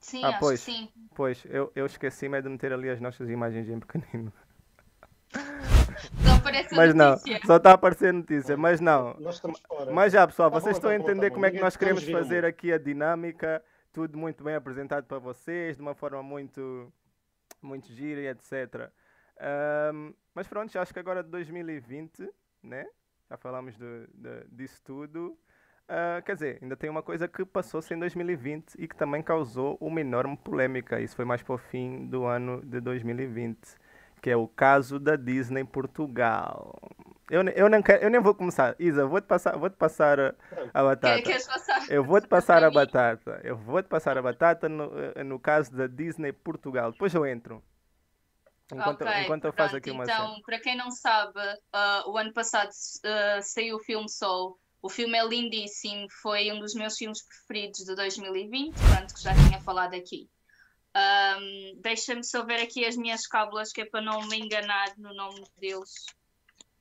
[0.00, 0.90] Sim, ah, pois, sim.
[1.14, 4.32] Pois, eu, eu esqueci-me de meter ali as nossas imagens em pequenino.
[6.22, 7.40] Só aparece mas não, notícia.
[7.46, 9.16] só está a aparecer notícia, mas não.
[9.92, 11.76] Mas já, pessoal, tá vocês bom, estão tá a entender tá como é que nós
[11.76, 16.92] queremos fazer aqui a dinâmica, tudo muito bem apresentado para vocês, de uma forma muito,
[17.62, 18.90] muito gira e etc.
[19.40, 22.30] Um, mas pronto, acho que agora de 2020,
[22.62, 22.86] né?
[23.28, 25.38] Já falamos de, de, disso tudo.
[25.84, 29.76] Uh, quer dizer, ainda tem uma coisa que passou-se em 2020 e que também causou
[29.80, 31.00] uma enorme polêmica.
[31.00, 33.58] Isso foi mais para o fim do ano de 2020
[34.24, 36.80] que é o caso da Disney Portugal.
[37.30, 38.74] Eu, eu, nem, quero, eu nem vou começar.
[38.78, 40.34] Isa, vou-te passar, vou -te passar a,
[40.72, 41.30] a batata.
[41.30, 41.90] Passar?
[41.90, 43.40] Eu vou-te passar a batata.
[43.44, 46.92] Eu vou-te passar a batata no, eh, no caso da Disney Portugal.
[46.92, 47.62] Depois eu entro.
[48.72, 50.42] Enquanto, okay, enquanto eu pronto, faço aqui uma Então, cena.
[50.44, 54.58] para quem não sabe, uh, o ano passado uh, saiu o filme Soul.
[54.80, 59.34] O filme é lindíssimo, foi um dos meus filmes preferidos de 2020, portanto, que já
[59.34, 60.28] tinha falado aqui.
[60.94, 65.14] Um, Deixa-me só ver aqui as minhas cábulas, que é para não me enganar no
[65.14, 66.06] nome deles.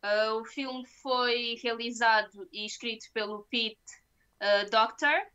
[0.04, 3.78] Uh, o filme foi realizado e escrito pelo Pete
[4.42, 5.26] uh, Doctor.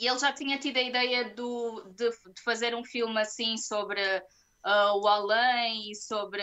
[0.00, 4.00] E ele já tinha tido a ideia do, de, de fazer um filme assim sobre
[4.64, 6.42] uh, o além e sobre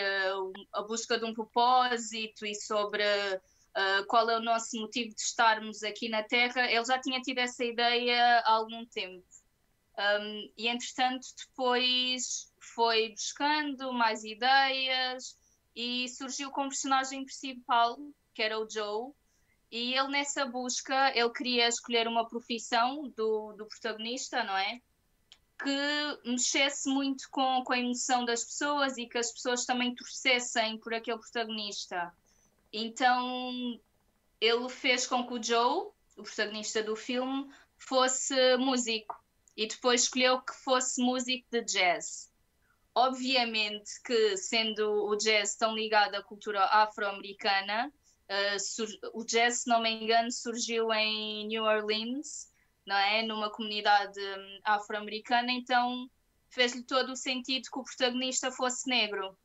[0.72, 5.82] a busca de um propósito e sobre uh, qual é o nosso motivo de estarmos
[5.82, 6.70] aqui na Terra.
[6.70, 9.24] Ele já tinha tido essa ideia há algum tempo.
[9.98, 15.36] Um, e entretanto, depois foi buscando mais ideias,
[15.74, 17.98] e surgiu com um personagem principal,
[18.34, 19.12] que era o Joe,
[19.70, 24.80] e ele nessa busca, ele queria escolher uma profissão do, do protagonista, não é?
[25.62, 30.78] Que mexesse muito com, com a emoção das pessoas e que as pessoas também torcessem
[30.78, 32.12] por aquele protagonista.
[32.72, 33.80] Então
[34.40, 37.48] ele fez com que o Joe, o protagonista do filme,
[37.78, 39.22] fosse músico
[39.56, 42.30] e depois escolheu que fosse músico de jazz.
[42.94, 47.92] Obviamente que, sendo o jazz tão ligado à cultura afro-americana,
[48.28, 52.51] uh, o jazz, se não me engano, surgiu em New Orleans,
[52.86, 53.22] não é?
[53.22, 56.10] Numa comunidade um, afro-americana, então
[56.48, 59.36] fez-lhe todo o sentido que o protagonista fosse negro.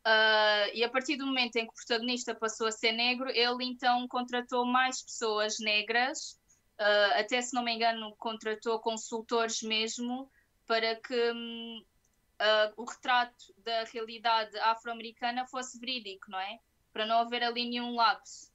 [0.00, 3.64] Uh, e a partir do momento em que o protagonista passou a ser negro, ele
[3.64, 6.40] então contratou mais pessoas negras,
[6.80, 10.30] uh, até se não me engano, contratou consultores mesmo
[10.66, 16.58] para que uh, o retrato da realidade afro-americana fosse verídico, não é?
[16.92, 18.50] Para não haver ali nenhum lapso.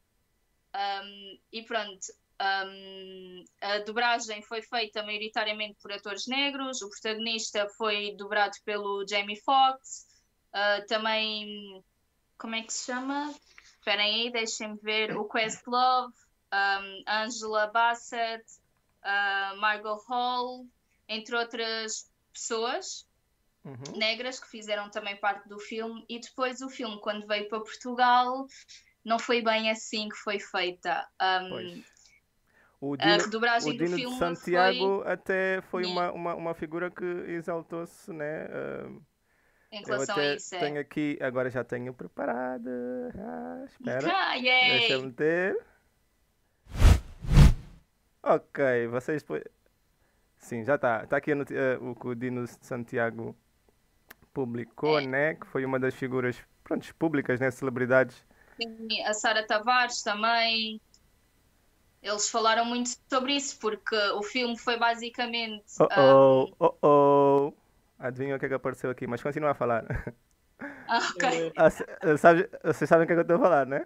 [0.75, 2.07] Um, e pronto,
[2.41, 9.39] um, a dobragem foi feita maioritariamente por atores negros, o protagonista foi dobrado pelo Jamie
[9.41, 10.05] Foxx,
[10.53, 11.83] uh, também,
[12.37, 13.33] como é que se chama?
[13.79, 16.13] Esperem aí, deixem-me ver, o Questlove,
[16.53, 18.43] um, Angela Bassett,
[19.03, 20.65] uh, Margot Hall,
[21.07, 23.07] entre outras pessoas
[23.63, 23.97] uhum.
[23.97, 26.05] negras que fizeram também parte do filme.
[26.09, 28.47] E depois o filme, quando veio para Portugal,
[29.03, 31.07] não foi bem assim que foi feita.
[31.21, 31.83] Um,
[32.79, 35.11] o Dino, a redobragem o Dino do de Santiago foi...
[35.11, 38.45] até foi uma, uma, uma figura que exaltou-se, né?
[38.45, 39.01] Uh,
[39.71, 40.55] em relação a isso.
[40.55, 40.59] É.
[40.59, 42.69] Tenho aqui, agora já tenho preparado.
[43.17, 44.11] Ah, espera.
[44.11, 45.57] Ah, Deixa-me ter.
[48.23, 49.23] Ok, vocês.
[50.37, 51.03] Sim, já está.
[51.03, 53.35] Está aqui uh, o que o Dino Santiago
[54.33, 55.07] publicou, é.
[55.07, 55.33] né?
[55.35, 57.51] Que foi uma das figuras pronto, públicas, né?
[57.51, 58.25] Celebridades.
[58.61, 60.79] Sim, a Sara Tavares também.
[62.05, 65.65] Eles falaram muito sobre isso, porque o filme foi basicamente.
[65.79, 66.53] Oh oh, um...
[66.59, 67.53] oh oh.
[67.97, 69.83] Adivinha o que é que apareceu aqui, mas continua a falar.
[70.87, 71.51] Ah, ok.
[71.57, 71.69] Ah,
[72.17, 73.85] sabe, vocês sabem o que é que eu estou a falar, né?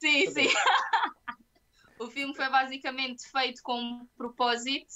[0.00, 0.48] Sim, sim.
[2.00, 4.92] o filme foi basicamente feito com um propósito,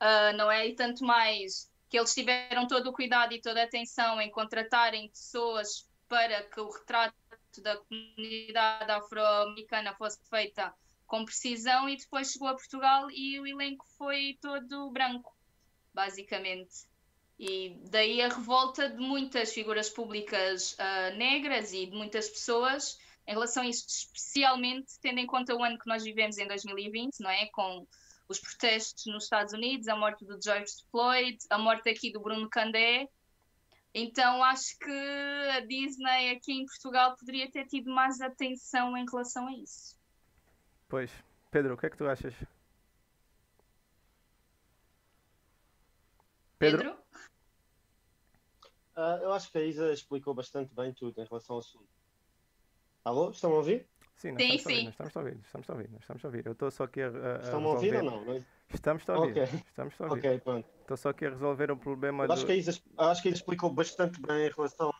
[0.00, 0.68] uh, não é?
[0.68, 5.08] E tanto mais que eles tiveram todo o cuidado e toda a atenção em contratarem
[5.08, 7.16] pessoas para que o retrato
[7.60, 10.72] da comunidade afro-americana fosse feita
[11.06, 15.36] com precisão e depois chegou a Portugal e o elenco foi todo branco,
[15.94, 16.86] basicamente.
[17.38, 23.32] E daí a revolta de muitas figuras públicas uh, negras e de muitas pessoas em
[23.32, 27.30] relação a isto, especialmente tendo em conta o ano que nós vivemos em 2020, não
[27.30, 27.46] é?
[27.46, 27.86] Com
[28.28, 32.48] os protestos nos Estados Unidos, a morte do George Floyd, a morte aqui do Bruno
[32.48, 33.08] Candé.
[33.92, 39.48] Então acho que a Disney aqui em Portugal poderia ter tido mais atenção em relação
[39.48, 39.95] a isso.
[40.88, 41.10] Pois.
[41.50, 42.34] Pedro, o que é que tu achas?
[46.58, 46.78] Pedro?
[46.78, 46.96] Pedro?
[48.96, 51.88] Uh, eu acho que a Isa explicou bastante bem tudo em relação ao assunto.
[53.04, 53.30] Alô?
[53.30, 53.86] Estão a ouvir?
[54.16, 54.72] Sim, nós sim, estamos, sim.
[54.74, 56.46] A ouvir, nós estamos a ouvir, estamos a ouvir, nós estamos a ouvir.
[56.46, 58.44] Eu estou só aqui a, a Estão a ouvir ou não?
[58.72, 59.62] Estamos a ouvir, okay.
[59.66, 60.18] estamos a ouvir.
[60.18, 60.68] Ok, pronto.
[60.80, 62.32] Estou só aqui a resolver o problema eu do...
[62.32, 64.92] Acho que, a Isa, acho que ele explicou bastante bem em relação...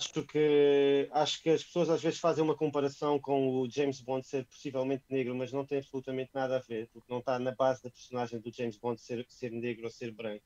[0.00, 4.26] Acho que, acho que as pessoas às vezes fazem uma comparação com o James Bond
[4.26, 7.82] ser possivelmente negro, mas não tem absolutamente nada a ver, porque não está na base
[7.82, 10.42] da personagem do James Bond ser, ser negro ou ser branco.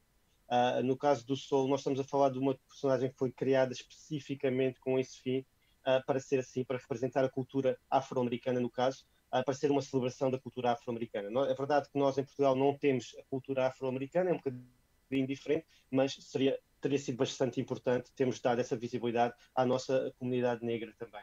[0.48, 3.72] Uh, no caso do Soul, nós estamos a falar de uma personagem que foi criada
[3.72, 5.38] especificamente com esse fim,
[5.86, 9.82] uh, para ser assim, para representar a cultura afro-americana, no caso, uh, para ser uma
[9.82, 11.28] celebração da cultura afro-americana.
[11.48, 15.64] É verdade que nós em Portugal não temos a cultura afro-americana, é um bocadinho diferente,
[15.92, 21.22] mas seria, teria sido bastante importante termos dado essa visibilidade à nossa comunidade negra também.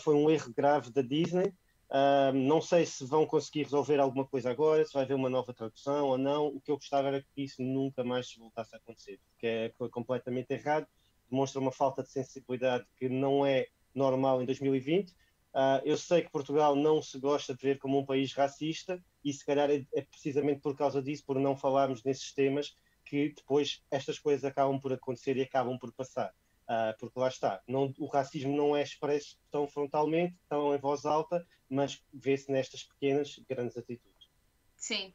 [0.00, 1.52] foi um erro grave da Disney,
[1.90, 5.52] Uh, não sei se vão conseguir resolver alguma coisa agora, se vai haver uma nova
[5.52, 6.46] tradução ou não.
[6.46, 9.88] O que eu gostava era que isso nunca mais voltasse a acontecer, porque é, foi
[9.88, 10.86] completamente errado,
[11.28, 15.10] demonstra uma falta de sensibilidade que não é normal em 2020.
[15.10, 15.14] Uh,
[15.52, 19.32] ah, eu sei que Portugal não se gosta de ver como um país racista e
[19.32, 22.76] se calhar é, é precisamente por causa disso, por não falarmos nesses temas,
[23.10, 26.32] que depois estas coisas acabam por acontecer e acabam por passar.
[26.62, 31.04] Uh, porque lá está, não, o racismo não é expresso tão frontalmente, tão em voz
[31.04, 34.30] alta, mas vê-se nestas pequenas, grandes atitudes.
[34.76, 35.12] Sim.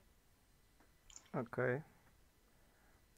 [1.33, 1.81] Ok.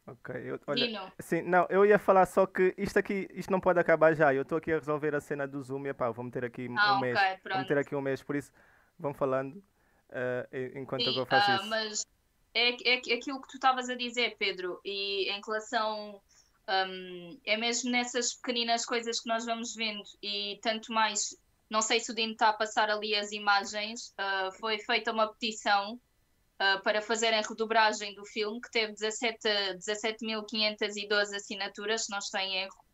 [0.05, 3.79] Ok, eu, olha, sim, não, eu ia falar só que isto aqui, isto não pode
[3.79, 4.33] acabar já.
[4.33, 6.93] Eu estou aqui a resolver a cena do Zoom e pá, vamos ter aqui ah,
[6.93, 7.19] um okay, mês.
[7.41, 7.53] Pronto.
[7.55, 8.53] Vamos ter aqui um mês, por isso
[8.97, 11.69] vão falando uh, enquanto sim, eu faço uh, isso.
[11.69, 12.07] Mas
[12.53, 16.21] é, é, é aquilo que tu estavas a dizer, Pedro, e em relação
[16.69, 21.35] Um, é mesmo nessas pequeninas coisas que nós vamos vendo e tanto mais.
[21.69, 24.13] Não sei se o Dino está a passar ali as imagens.
[24.19, 31.35] Uh, foi feita uma petição uh, para fazerem redobragem do filme, que teve 17.512 17
[31.35, 32.85] assinaturas, se não estou em erro.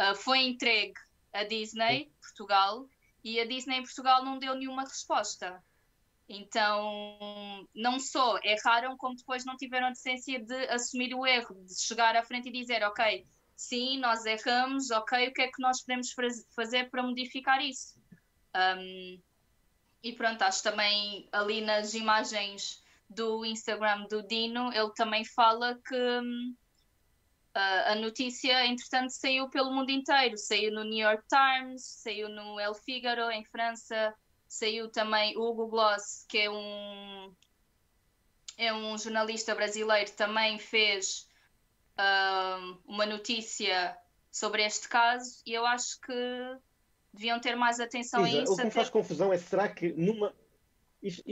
[0.00, 0.94] Uh, foi entregue
[1.32, 2.86] à Disney, Portugal,
[3.22, 5.62] e a Disney em Portugal não deu nenhuma resposta.
[6.32, 11.74] Então, não só erraram, como depois não tiveram a decência de assumir o erro, de
[11.74, 15.80] chegar à frente e dizer: Ok, sim, nós erramos, ok, o que é que nós
[15.80, 16.14] podemos
[16.54, 17.98] fazer para modificar isso?
[18.54, 19.20] Um,
[20.04, 25.96] e pronto, acho também ali nas imagens do Instagram do Dino, ele também fala que
[25.96, 26.54] um,
[27.52, 30.38] a, a notícia, entretanto, saiu pelo mundo inteiro.
[30.38, 34.14] Saiu no New York Times, saiu no El Figaro, em França,
[34.50, 37.32] saiu também o Hugo Gloss, que é um,
[38.58, 41.28] é um jornalista brasileiro, também fez
[41.96, 43.96] uh, uma notícia
[44.28, 46.58] sobre este caso e eu acho que
[47.14, 48.52] deviam ter mais atenção a isso.
[48.52, 50.34] O que me faz confusão é será que numa.
[51.00, 51.22] Isto,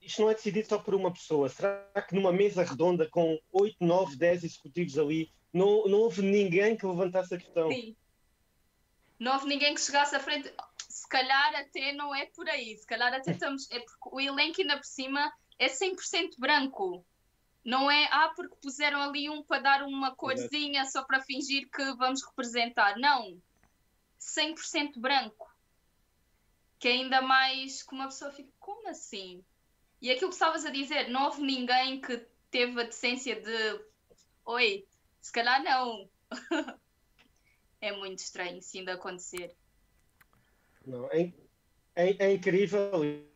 [0.00, 1.48] isto, não é decidido só por uma pessoa.
[1.48, 6.76] Será que numa mesa redonda com 8, 9, 10 executivos ali não, não houve ninguém
[6.76, 7.68] que levantasse a questão.
[7.68, 7.96] Sim.
[9.18, 10.52] Não houve ninguém que chegasse à frente.
[11.04, 12.78] Se calhar até não é por aí.
[12.78, 13.70] Se calhar até estamos.
[13.70, 17.04] É porque o elenco ainda por cima é 100% branco.
[17.62, 21.92] Não é, ah, porque puseram ali um para dar uma corzinha só para fingir que
[21.96, 22.96] vamos representar.
[22.96, 23.38] Não.
[24.18, 25.54] 100% branco.
[26.78, 29.44] Que é ainda mais que uma pessoa fica, como assim?
[30.00, 32.16] E aquilo que estavas a dizer, não houve ninguém que
[32.50, 33.84] teve a decência de,
[34.46, 34.86] oi,
[35.20, 36.08] se calhar não.
[37.82, 39.54] é muito estranho isso ainda acontecer.
[40.86, 41.32] Não, é,
[41.94, 42.90] é, é incrível.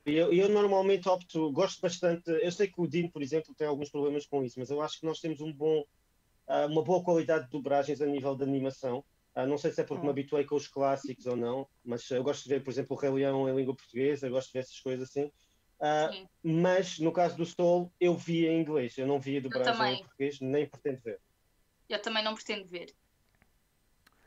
[0.05, 2.31] Eu, eu normalmente opto, gosto bastante.
[2.31, 5.01] Eu sei que o Dino, por exemplo, tem alguns problemas com isso, mas eu acho
[5.01, 5.81] que nós temos um bom,
[6.49, 9.05] uh, uma boa qualidade de dobragens a nível de animação.
[9.37, 10.11] Uh, não sei se é porque me hum.
[10.11, 13.11] habituei com os clássicos ou não, mas eu gosto de ver, por exemplo, o Rei
[13.11, 15.31] Leão em língua portuguesa, gosto de ver essas coisas assim.
[15.81, 19.99] Uh, mas no caso do Soul, eu via em inglês, eu não via dobragem em
[20.01, 21.21] português, nem pretendo ver
[21.89, 22.95] eu também não pretendo ver.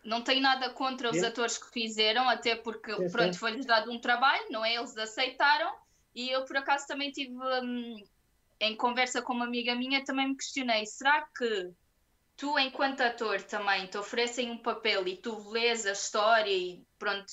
[0.03, 3.99] Não tenho nada contra os atores que fizeram, até porque, sim, pronto, foi-lhes dado um
[3.99, 4.75] trabalho, não é?
[4.75, 5.71] Eles aceitaram.
[6.15, 8.03] E eu, por acaso, também tive, hum,
[8.59, 11.71] em conversa com uma amiga minha, também me questionei: será que
[12.35, 17.31] tu, enquanto ator, também te oferecem um papel e tu lês a história e pronto,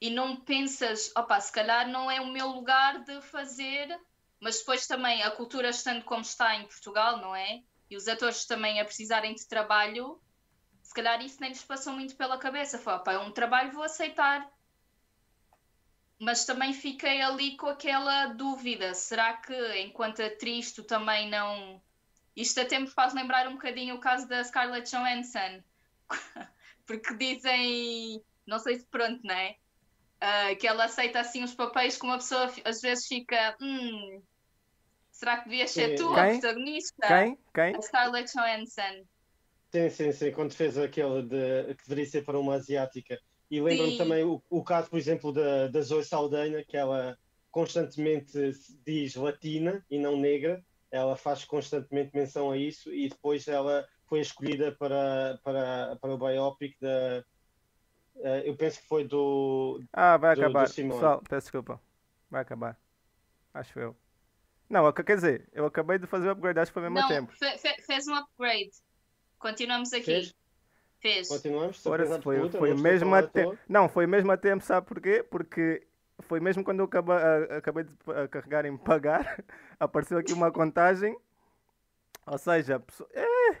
[0.00, 3.88] e não pensas, opa, se calhar não é o meu lugar de fazer,
[4.40, 7.62] mas depois também a cultura estando como está em Portugal, não é?
[7.90, 10.20] e os atores também a precisarem de trabalho,
[10.88, 12.78] se calhar isso nem lhes passou muito pela cabeça.
[12.78, 14.50] Foi, é um trabalho, vou aceitar.
[16.18, 21.78] Mas também fiquei ali com aquela dúvida: será que enquanto atriz tu também não.
[22.34, 25.62] Isto até me faz lembrar um bocadinho o caso da Scarlett Johansson,
[26.86, 29.56] porque dizem, não sei se pronto, não é?
[30.22, 34.22] Uh, que ela aceita assim os papéis que uma pessoa às vezes fica, hum,
[35.10, 37.06] Será que devias ser tu a protagonista?
[37.06, 37.38] Quem?
[37.52, 37.76] Quem?
[37.76, 39.04] A Scarlett Johansson.
[39.70, 40.32] Sim, sim, sim.
[40.32, 43.18] Quando fez aquele de, que deveria ser para uma asiática.
[43.50, 47.18] E lembro-me também o, o, caso, por exemplo, da, da Zoe Saldanha, que ela
[47.50, 48.52] constantemente
[48.84, 50.62] diz latina e não negra.
[50.90, 56.18] Ela faz constantemente menção a isso e depois ela foi escolhida para, para, para o
[56.18, 57.24] biopic da.
[58.16, 59.82] Uh, eu penso que foi do.
[59.92, 60.66] Ah, vai do, acabar.
[60.66, 61.80] Do Pessoal, peço desculpa.
[62.30, 62.78] Vai acabar.
[63.52, 63.96] Acho eu.
[64.68, 67.14] Não, quer dizer, eu acabei de fazer o upgrade, acho que foi ao mesmo não,
[67.14, 67.32] tempo.
[67.32, 68.70] Fe, fe, fez um upgrade.
[69.38, 70.04] Continuamos aqui.
[70.04, 70.34] Fez?
[71.00, 71.28] fez.
[71.28, 71.84] Continuamos?
[71.86, 73.58] Ora, foi, foi mesmo a tempo.
[73.68, 75.22] Não, foi mesmo a tempo, sabe porquê?
[75.22, 75.86] Porque
[76.20, 77.16] foi mesmo quando eu acabei,
[77.56, 77.92] acabei de
[78.30, 79.42] carregar em pagar,
[79.78, 81.16] apareceu aqui uma contagem.
[82.26, 82.82] Ou seja,
[83.14, 83.56] é,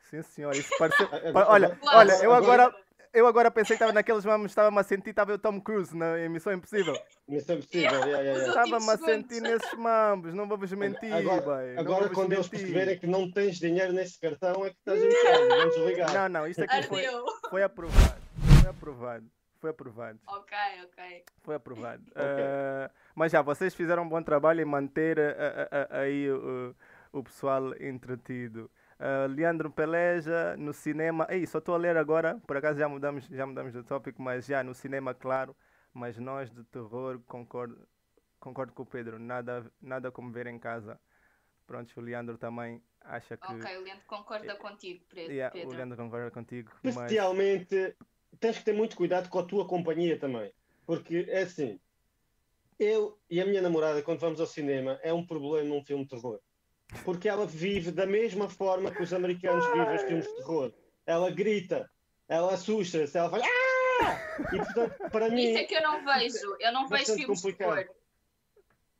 [0.00, 1.08] sim senhor, isso pareceu.
[1.46, 2.74] olha, olha, eu agora
[3.12, 6.16] eu agora pensei que estava naqueles mamos, estava-me a sentir, estava o Tom Cruise na
[6.28, 6.96] Missão Impossível.
[7.28, 8.48] Missão Impossível, yeah, yeah, yeah.
[8.48, 13.30] Estava-me a sentir nesses mambos, não vamos mentir, Agora, agora quando eles perceberem que não
[13.30, 15.08] tens dinheiro nesse cartão, é que estás em
[15.48, 16.12] vamos ligar.
[16.14, 17.04] Não, não, isto aqui foi,
[17.50, 18.20] foi aprovado.
[18.60, 19.30] Foi aprovado.
[19.60, 20.18] Foi aprovado.
[20.26, 21.24] Ok, ok.
[21.42, 22.02] Foi aprovado.
[22.12, 22.24] Okay.
[22.24, 26.30] Uh, mas já, vocês fizeram um bom trabalho em manter uh, uh, aí
[27.12, 28.70] o pessoal entretido.
[29.00, 31.26] Uh, Leandro Peleja no cinema.
[31.30, 34.44] Ei, só estou a ler agora, por acaso já mudamos, já mudamos de tópico, mas
[34.44, 35.56] já no cinema, claro.
[35.92, 37.88] Mas nós de terror concordo,
[38.38, 39.18] concordo com o Pedro.
[39.18, 41.00] Nada, nada como ver em casa.
[41.66, 43.46] Pronto, o Leandro também acha que.
[43.50, 45.32] Ok, o Leandro concorda é, contigo, Pedro.
[45.32, 46.70] Yeah, o Leandro concorda contigo.
[46.84, 48.38] Especialmente, mas...
[48.38, 50.52] tens que ter muito cuidado com a tua companhia também.
[50.84, 51.80] Porque é assim,
[52.78, 56.10] eu e a minha namorada, quando vamos ao cinema, é um problema num filme de
[56.10, 56.38] terror
[57.04, 60.72] porque ela vive da mesma forma que os americanos vivem os filmes de terror.
[61.06, 61.90] ela grita,
[62.28, 63.42] ela assusta-se, ela faz.
[63.42, 64.54] Ah!
[64.54, 65.42] E portanto, para mim.
[65.42, 66.56] Isso é que eu não vejo.
[66.60, 67.76] Eu não vejo filmes de complicado.
[67.76, 67.94] terror.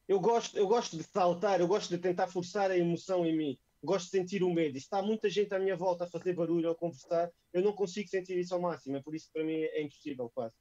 [0.09, 3.59] Eu gosto, eu gosto de saltar, eu gosto de tentar forçar a emoção em mim.
[3.83, 4.77] Gosto de sentir o medo.
[4.77, 7.63] E se está muita gente à minha volta a fazer barulho ou a conversar, eu
[7.63, 8.97] não consigo sentir isso ao máximo.
[8.97, 10.55] É por isso que para mim é impossível quase.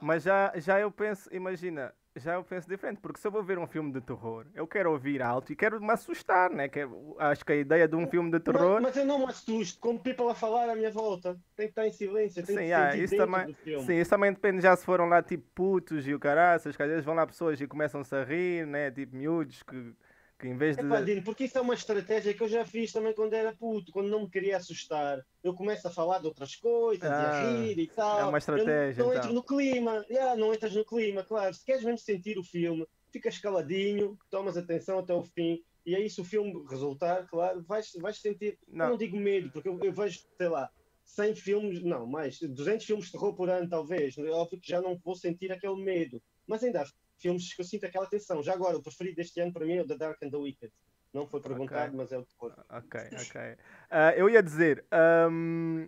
[0.00, 3.58] Mas já, já eu penso, imagina, já eu penso diferente, porque se eu vou ver
[3.58, 6.68] um filme de terror, eu quero ouvir alto e quero me assustar, né?
[6.68, 6.80] Que,
[7.18, 8.74] acho que a ideia de um filme de terror.
[8.74, 11.38] Mas, mas eu não me assusto, como people a falar à minha volta.
[11.56, 14.60] Tem que estar em silêncio, tem Sim, que ah, isso também, sim, isso também depende
[14.60, 17.60] já se foram lá tipo putos e o caraças, que às vezes vão lá pessoas
[17.60, 18.90] e começam-se a rir, né?
[18.90, 19.94] Tipo miúdos que,
[20.42, 20.84] que em vez de.
[20.84, 23.92] Epá, Dino, porque isso é uma estratégia que eu já fiz também quando era puto,
[23.92, 25.24] quando não me queria assustar.
[25.42, 28.18] Eu começo a falar de outras coisas, Ah, a rir e tal.
[28.20, 29.24] é uma Eu estratégia, Não, não então.
[29.24, 31.54] entro no clima, yeah, não entras no clima, claro.
[31.54, 35.62] Se queres mesmo sentir o filme, ficas caladinho, tomas atenção até o fim.
[35.86, 38.58] E aí, se o filme resultar, claro, vais, vais sentir.
[38.68, 38.86] Não.
[38.86, 40.68] Eu não digo medo, porque eu, eu vejo, sei lá,
[41.04, 44.18] 100 filmes, não, mais, 200 filmes de terror por ano, talvez.
[44.18, 46.20] É óbvio que já não vou sentir aquele medo.
[46.46, 46.84] Mas ainda
[47.22, 48.42] filmes que eu sinto aquela tensão.
[48.42, 50.72] Já agora, o preferido deste ano para mim é o The Dark and the Wicked.
[51.14, 51.96] Não foi perguntado, Ok.
[51.96, 52.54] mas é o terror.
[52.68, 53.56] Ok, ok.
[53.90, 54.84] Ah, eu ia dizer.
[54.90, 55.86] ahm,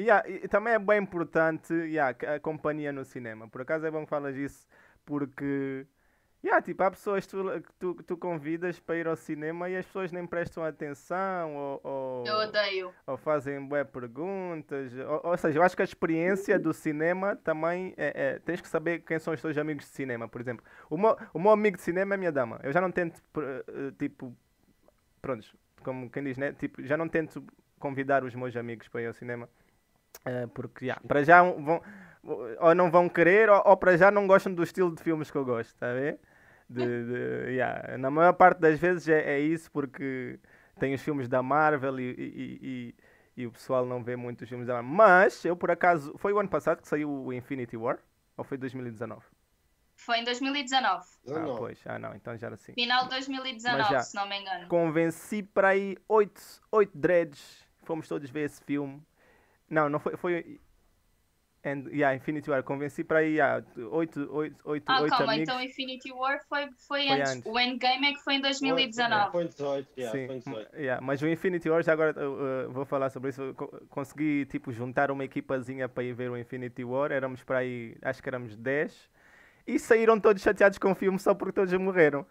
[0.00, 3.48] yeah, e também é bem importante yeah, a companhia no cinema.
[3.48, 4.66] Por acaso é bom que falas isso,
[5.04, 5.86] porque.
[6.44, 9.76] Yeah, tipo, há pessoas que tu, que tu, tu convidas para ir ao cinema e
[9.76, 12.92] as pessoas nem prestam atenção ou, ou, Eu odeio.
[13.06, 14.92] ou fazem bué perguntas.
[14.98, 18.66] Ou, ou seja, eu acho que a experiência do cinema também é, é- Tens que
[18.66, 20.64] saber quem são os teus amigos de cinema, por exemplo.
[20.90, 22.58] O meu, o meu amigo de cinema é a minha dama.
[22.64, 24.34] Eu já não tento, eh, tipo.
[25.20, 26.52] Prontos, como quem diz, né?
[26.52, 27.44] Tipo, já não tento
[27.78, 29.48] convidar os meus amigos para ir ao cinema.
[30.24, 31.80] eh, porque, yeah, para já vão.
[32.60, 35.36] Ou não vão querer, ou, ou para já não gostam do estilo de filmes que
[35.36, 36.18] eu gosto, está a ver?
[36.72, 37.96] De, de- yeah.
[37.98, 40.38] Na maior parte das vezes é, é isso, porque
[40.78, 42.94] tem os filmes da Marvel e, e- e-
[43.42, 44.90] e o pessoal não vê muito os filmes da Marvel.
[44.92, 47.98] Mas eu, por acaso, foi o ano passado que saiu o Infinity War?
[48.36, 49.22] Ou foi 2019?
[49.94, 51.04] Foi em 2019.
[51.04, 51.58] Ah, 19.
[51.58, 52.72] pois, ah não, então já era assim.
[52.72, 54.66] Final de 2019, já- se não me engano.
[54.68, 56.40] Convenci para aí oito,
[56.72, 59.00] oito dreads, fomos todos ver esse filme.
[59.70, 60.16] Não, não foi.
[60.16, 60.60] foi
[61.64, 65.48] and, yeah, Infinity War, convenci para aí yeah, oito, oito, oito, Ah, oito calma, amigos.
[65.48, 67.32] então Infinity War foi, foi, Foi antes.
[67.36, 67.46] antes.
[67.52, 69.32] O Endgame é que foi em 2019.
[69.32, 70.76] Foi em 18, yeah, Sim, foi em 18.
[70.76, 73.54] yeah, mas o Infinity War, já agora uh, vou falar sobre isso.
[73.88, 77.12] consegui tipo, juntar uma equipazinha para ir ver o Infinity War.
[77.12, 79.10] Éramos para aí, acho que éramos 10.
[79.66, 82.26] E saíram todos chateados com o filme só porque todos morreram.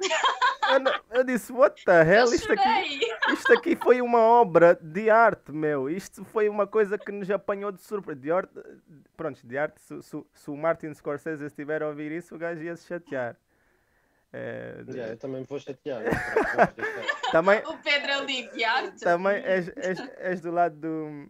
[0.74, 2.32] eu, não- eu disse, what the hell?
[2.32, 3.00] Isto aqui,
[3.32, 5.88] isto aqui foi uma obra de arte, meu.
[5.90, 8.20] Isto foi uma coisa que nos apanhou de surpresa.
[8.20, 8.52] De arte,
[9.16, 9.80] pronto, de arte.
[9.80, 13.36] Se, se- se o Martin Scorsese estiver a ouvir isso, o gajo ia se chatear.
[14.32, 16.02] É, de- Yeah, eu também me vou chatear.
[17.32, 19.00] também, O Pedro ali de arte.
[19.00, 21.28] também és, és, és do lado do,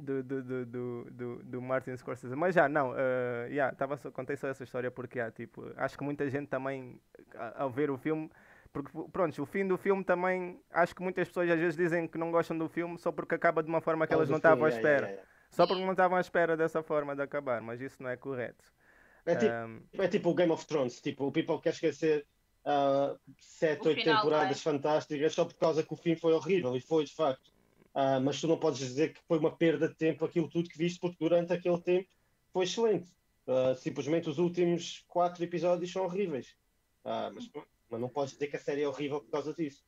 [0.00, 2.34] do, do, do, do, do, do Martin Scorsese.
[2.36, 5.96] Mas já, não, uh, yeah, tava só, contei só essa história porque yeah, tipo, acho
[5.98, 7.00] que muita gente também,
[7.34, 8.30] a- ao ver o filme,
[8.72, 12.18] porque pronto, o fim do filme também, acho que muitas pessoas às vezes dizem que
[12.18, 14.68] não gostam do filme só porque acaba de uma forma que elas não estavam à
[14.68, 15.06] Yeah, yeah, espera.
[15.08, 18.16] yeah, Só porque não estavam à espera dessa forma de acabar, mas isso não é
[18.16, 18.64] correto.
[19.24, 22.26] É tipo, Um, É tipo o Game of Thrones, tipo, o people quer esquecer
[22.64, 26.76] ah, sete, O oito final, temporadas fantásticas só por causa que o fim foi horrível,
[26.76, 27.50] e foi de facto.
[27.98, 30.76] Ah, mas tu não podes dizer que foi uma perda de tempo aquilo tudo que
[30.76, 32.06] viste, porque durante aquele tempo
[32.52, 33.08] foi excelente.
[33.48, 36.54] Ah, simplesmente os últimos quatro episódios são horríveis.
[37.02, 37.50] Ah, mas,
[37.88, 39.82] mas não podes dizer que a série é horrível por causa disso.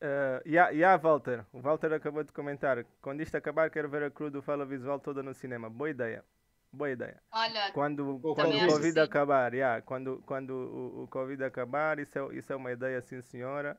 [0.00, 1.44] Uh, yeah, yeah, Walter.
[1.52, 2.82] O Walter acabou de comentar.
[3.02, 5.68] Quando isto acabar, quero ver a crew do Fala Visual toda no cinema.
[5.68, 6.24] Boa ideia.
[6.72, 7.22] Boa ideia.
[7.32, 12.34] Olha, Quando, quando o Covid acabar, yeah, quando, quando o, o Covid acabar, isso é,
[12.34, 13.78] isso é uma ideia, sim senhora.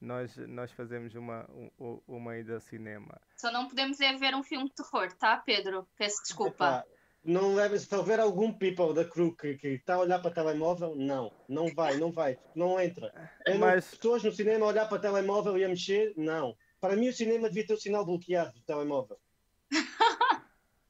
[0.00, 3.20] Nós, nós fazemos uma, um- um- uma ida ao cinema.
[3.36, 5.88] só não podemos é ver um filme de terror, tá, Pedro?
[5.96, 6.50] Peço desculpa.
[6.66, 6.84] Epá,
[7.24, 10.94] não leva, se houver algum people da crew que está a olhar para o telemóvel,
[10.94, 13.12] não, não vai, não vai, não entra.
[13.46, 16.54] Eu não- Mas- pessoas no cinema a olhar para o telemóvel e a mexer, não.
[16.80, 19.18] Para mim o cinema devia ter o sinal bloqueado do telemóvel.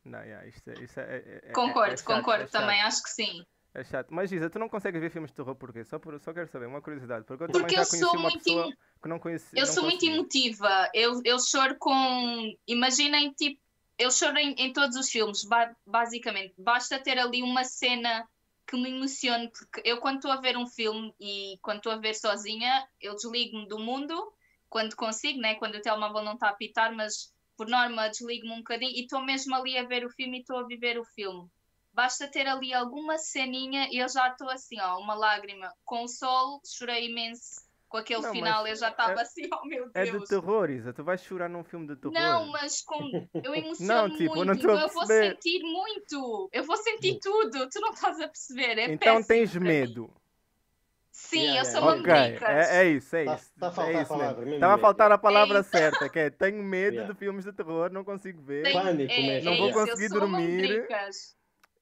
[0.05, 3.03] Não, yeah, isto é, isto é, é- é- Concordo, é chato, concordo é também, acho
[3.03, 3.47] que sim.
[3.75, 4.15] É chato.
[4.15, 5.85] Mas Isa, tu não consegues ver filmes de terror porquê?
[5.85, 7.25] Só, por, só quero saber, uma curiosidade.
[7.25, 8.73] Porque eu Porque eu sou muito
[9.03, 9.57] que não conheci.
[9.57, 10.89] Eu não sou muito emotiva.
[10.95, 12.57] Eu, eu choro com.
[12.69, 13.61] Imaginem, tipo,
[13.99, 16.55] eu choro em, em todos os filmes, ba- basicamente.
[16.57, 18.29] Basta ter ali uma cena
[18.67, 21.97] que me emocione, porque eu, quando estou a ver um filme e quando estou a
[21.97, 24.33] ver sozinha, eu desligo-me do mundo
[24.71, 25.55] quando consigo, né?
[25.57, 29.23] quando o telemóvel não está a apitar, mas por norma desligo-me um bocadinho e estou
[29.23, 31.49] mesmo ali a ver o filme e estou a viver o filme.
[31.95, 35.73] Basta ter ali alguma ceninha e eu já estou assim, ó, uma lágrima.
[35.85, 39.65] Com o sol, chorei imenso com aquele Não, final, eu já estava é- assim, oh
[39.65, 40.29] meu É de Deus.
[40.29, 40.93] terror, Isa.
[40.93, 42.13] Tu vais chorar num filme de terror.
[42.13, 43.29] Não, mas com...
[43.45, 46.49] eu emociono Não, tipo, eu muito, não estou a então eu vou sentir muito.
[46.53, 48.77] Eu vou sentir tudo, tu não estás a perceber.
[48.79, 49.67] É então tens para mim.
[49.69, 50.11] medo.
[51.13, 52.49] Sim, Yeah, eu sou yeah, Ok, mamricas.
[52.71, 53.53] é, é isso, é Tá- isso.
[53.57, 54.81] tá a faltar é a isso palavra, Estava a medo.
[54.81, 57.13] faltar a palavra É certa, que é tenho medo Yeah.
[57.13, 58.73] de filmes de terror, não consigo ver.
[58.73, 59.45] Pânico é, mesmo.
[59.45, 60.63] Não é vou isso, eu conseguir sou dormir.
[60.63, 61.37] mamricas.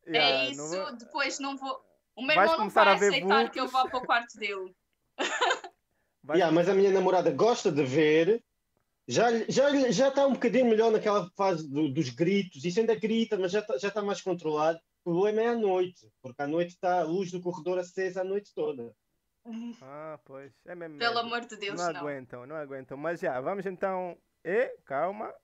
[0.07, 1.81] Yeah, é não isso, vou- depois não vou.
[2.15, 4.75] O meu Vais irmão não vai a aceitar que eu vá para o quarto dele.
[6.29, 8.43] Yeah, mas a minha namorada gosta de ver.
[9.09, 12.65] Já, já, já está um bocadinho melhor naquela fase do- dos gritos.
[12.65, 14.79] Isso ainda grita, mas já está já tá mais controlado.
[15.05, 18.25] O problema é à noite, porque à noite está a luz do corredor acesa a
[18.25, 18.95] noite toda.
[19.83, 20.53] Ah, pois.
[20.65, 20.99] É mesmo.
[20.99, 22.01] Pelo amor de Deus, não não.
[22.01, 22.97] aguentam, não aguentam.
[22.97, 24.17] Mas já, vamos então.
[24.45, 25.35] E, calma.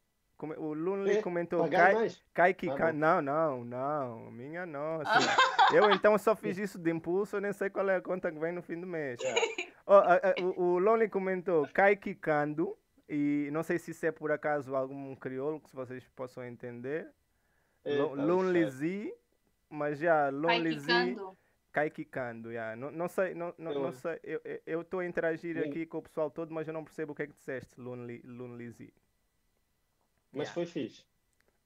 [0.40, 1.94] O Lunley É, comentou Pagar
[2.32, 2.92] Kai, que Tá.
[2.92, 4.30] Não, não, não.
[4.30, 5.10] Minha nossa.
[5.74, 8.38] Eu então só fiz isso de impulso, eu nem sei qual é a conta que
[8.38, 9.18] vem no fim do mês.
[9.90, 12.76] Oh, a- a- o, o Lonely comentou Kai Kikando.
[13.08, 17.08] E não sei se isso é por acaso algum crioulo que vocês possam entender.
[17.82, 18.70] Eita, Lo- Lonely.
[18.70, 19.14] Z.
[19.70, 21.16] Mas já, Lonely Z.
[21.72, 22.76] Kai Kikando, yeah.
[22.76, 24.20] não, não sei, não, não, não Eu- sei.
[24.66, 25.68] Eu estou a interagir Sim.
[25.70, 28.20] aqui com o pessoal todo, mas eu não percebo o que é que disseste, Lonely,
[28.26, 28.92] Lonely Z.
[30.32, 31.06] Mas foi fixe.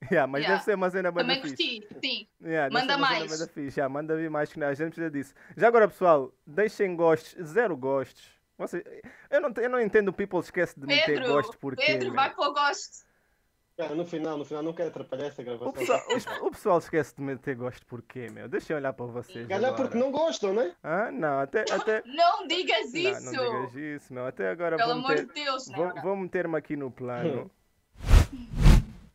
[0.11, 0.55] Yeah, mas Yeah.
[0.57, 1.79] deve ser uma cena bem Também fixe.
[1.81, 2.27] gostei, sim.
[2.45, 3.41] Yeah, Manda mais.
[3.53, 5.33] fixe, yeah, manda vir mais que nós, a gente precisa disso.
[5.57, 8.29] Já agora, pessoal, deixem gostos, zero gostos.
[8.59, 8.83] Vocês,
[9.31, 11.85] eu, não, eu não entendo o people esquece de meter Pedro, gosto porque.
[11.87, 13.07] Pedro, vai para o gosto.
[13.77, 15.73] Cara, no final, no final, não quero atrapalhar essa O gravação.
[15.73, 18.49] pessoal, os- o pessoal esquece de meter gosto porquê, meu?
[18.49, 19.47] Deixa eu olhar para vocês.
[19.47, 19.85] Calhar agora.
[19.89, 20.75] porque não gostam, né?
[20.83, 21.61] Ah, não, até.
[21.71, 22.03] até...
[22.07, 23.33] Não digas Não, isso.
[23.33, 24.27] não digas isso, meu.
[24.27, 25.77] Até agora Pelo vou amor meter, de Deus, não.
[25.77, 27.49] vou, vou meter-me aqui no plano.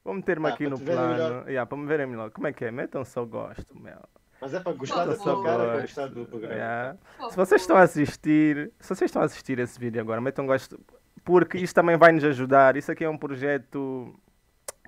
[0.03, 1.15] Vou meter-me Ah, aqui no melhor.
[1.17, 1.49] plano.
[1.49, 2.31] Yeah, para me verem melhor.
[2.31, 2.71] Como é que é?
[2.71, 3.97] Metam só gosto, meu.
[4.39, 6.53] Mas é para gostar da sua cara, para gostar do programa.
[6.53, 6.97] Yeah.
[7.29, 10.79] Se vocês estão a assistir, se vocês estão a assistir esse vídeo agora, metam gosto,
[11.25, 12.77] porque isto também vai nos ajudar.
[12.77, 14.13] Isso aqui é um projeto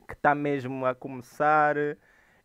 [0.07, 1.75] que está mesmo a começar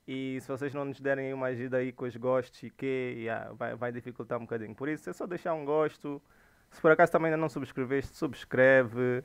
[0.09, 3.53] e se vocês não nos derem uma ajuda aí com os gostos e que, yeah,
[3.53, 4.75] vai, vai dificultar um bocadinho.
[4.75, 6.21] Por isso é só deixar um gosto.
[6.71, 9.23] Se por acaso também ainda não subscreveste, subscreve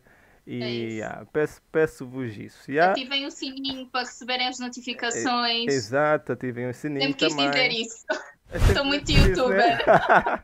[0.48, 0.96] e isso.
[0.98, 2.70] yeah, peço- peço-vos isso.
[2.72, 2.92] Yeah?
[2.94, 5.68] Ativem o sininho para receberem as notificações.
[5.74, 7.52] Exato, ativem o sininho Sempre quis também.
[7.52, 8.06] dizer isso.
[8.52, 9.78] É Sou muito isso, né?
[9.78, 10.44] youtuber.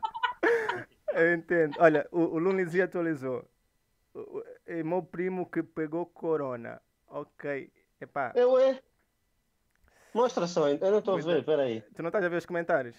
[1.14, 1.74] Eu entendo.
[1.78, 2.40] Olha, o, o
[2.82, 3.48] atualizou.
[4.14, 6.80] O- o- É meu primo que pegou corona.
[7.08, 7.70] Ok.
[8.00, 8.80] Epá, Eu é.
[10.12, 11.82] Mostra só, eu não estou a ver, peraí.
[11.94, 12.96] tu não estás a ver os comentários?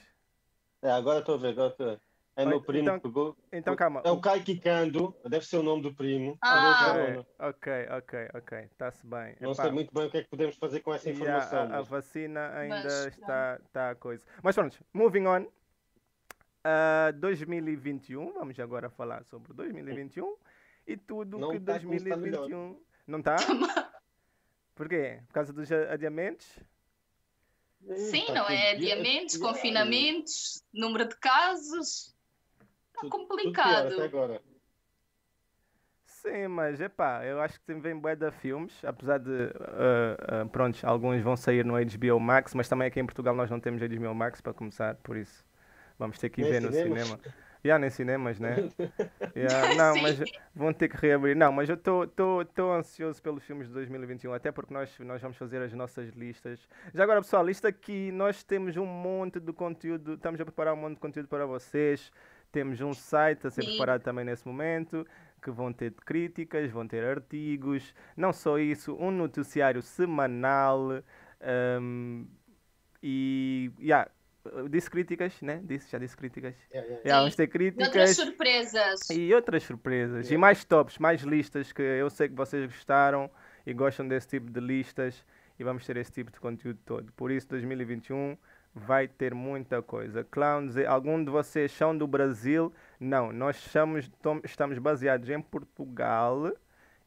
[0.82, 2.00] É, agora estou a ver, agora estou a ver.
[2.38, 3.36] É meu primo então- que pegou.
[3.52, 4.02] Então calma.
[4.06, 6.38] É o Kai Kikando, deve ser o nome do primo.
[6.42, 7.24] Ah.
[7.40, 8.58] Ok, ok, ok.
[8.60, 9.36] Está-se bem.
[9.42, 11.60] Não Epá, sei muito bem o que é que podemos fazer com essa a- informação.
[11.60, 14.24] a, a mas- vacina ainda Mas, está, está a coisa.
[14.44, 15.48] Mas pronto, moving on.
[16.64, 20.36] Ah, 2021, vamos agora falar sobre 2021
[20.86, 23.36] e tudo Não que tá como está 2021 não está?
[24.76, 25.22] Por quê?
[25.28, 26.60] Por causa dos adiamentos?
[27.96, 28.72] Sim, Tá não é?
[28.72, 29.54] Adiamentos, pior.
[29.54, 32.16] confinamentos, número de casos.
[33.00, 33.93] Tudo- tudo pior complicado.
[33.93, 34.41] até agora.
[36.06, 40.45] Sim, mas epá, eu acho que tem vem bué de filmes, apesar de, ah, ah,
[40.52, 43.82] pronto, alguns vão sair no HBO Max, mas também aqui em Portugal nós não temos
[43.82, 45.45] HBO Max para começar, por isso
[46.00, 47.04] vamos ter que ir Nem ver no cinemas?
[47.08, 47.20] cinema.
[47.64, 48.56] Já nem cinemas, né?
[49.36, 50.02] Yeah, não, Sim.
[50.02, 50.24] mas
[50.56, 51.36] vão ter que reabrir.
[51.36, 55.62] Não, mas eu estou ansioso pelos filmes de 2021, até porque nós, nós vamos fazer
[55.62, 56.68] as nossas listas.
[56.93, 60.78] Já agora, pessoal, isto aqui, nós temos um monte de conteúdo, estamos a preparar um
[60.78, 62.12] monte de conteúdo para vocês.
[62.58, 63.68] Temos um site a ser Sim.
[63.70, 65.05] preparado também nesse momento,
[65.39, 71.03] que vão ter críticas, vão ter artigos, não só isso, um noticiário semanal.
[71.39, 72.26] ahm,
[73.03, 74.10] e, yeah,
[74.72, 75.62] disse críticas, né?
[75.64, 76.55] Disse, já disse críticas.
[76.72, 77.01] Yeah, yeah.
[77.05, 78.16] Yeah, vamos ter E outras críticas.
[78.16, 79.10] surpresas.
[79.12, 80.32] E outras surpresas.
[80.32, 83.30] E mais tops, mais listas que eu sei que vocês gostaram
[83.68, 85.24] e gostam desse tipo de listas.
[85.60, 87.14] E vamos ter esse tipo de conteúdo todo.
[87.14, 88.36] Por isso, 2021
[88.78, 90.24] vai ter muita coisa.
[90.24, 92.72] Clowns, eh, algum de vocês são do Brasil?
[93.00, 94.10] Não, nós somos,
[94.44, 96.52] estamos baseados em Portugal.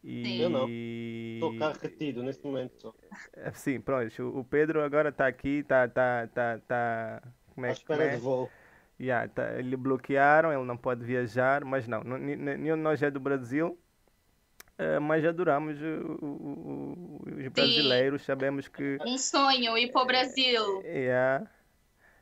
[0.02, 0.24] E...
[0.24, 0.40] Sim.
[0.42, 0.66] Eu não.
[0.68, 2.80] Estou cá retido neste momento.
[2.80, 2.94] Só.
[3.34, 4.38] Eh, Sim, pronto.
[4.38, 5.86] O Pedro agora está aqui, está.
[5.88, 7.22] Tá, tá, tá,
[7.54, 8.16] como À é que como espera é?
[8.16, 8.50] de voo.
[8.98, 13.18] Yeah, tá, ele bloquearam, ele não pode viajar, mas não, nenhum de nós é do
[13.18, 13.78] Brasil,
[14.76, 20.06] eh, mas adoramos o- o- o- os brasileiros, sabemos que Um sonho ir para o
[20.06, 20.82] Brasil.
[20.82, 21.46] yeah,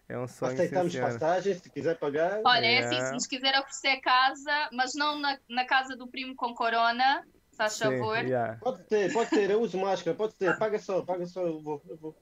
[0.09, 0.53] é um sonho.
[0.53, 2.41] Aceitamos passagens, se quiser pagar.
[2.45, 3.07] Olha, é assim, Yeah.
[3.09, 7.75] se nos quiser oferecer casa, mas não na, na casa do primo com corona, faz
[7.75, 8.19] Sim, favor.
[8.19, 8.57] yeah.
[8.61, 11.83] Pode ser, pode ser, eu uso máscara, pode ser, paga só, paga só, eu vou.
[11.89, 12.17] Eu vou.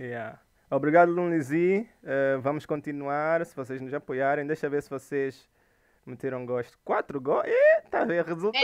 [0.00, 0.38] Yeah.
[0.70, 1.86] Obrigado, Lunlizi.
[2.02, 3.44] Uh, vamos continuar.
[3.44, 5.46] Se vocês nos apoiarem, deixa ver se vocês
[6.04, 6.76] Meteram gosto.
[6.84, 7.52] Quatro gostos.
[7.52, 8.60] Ih, tá a ver, resultou.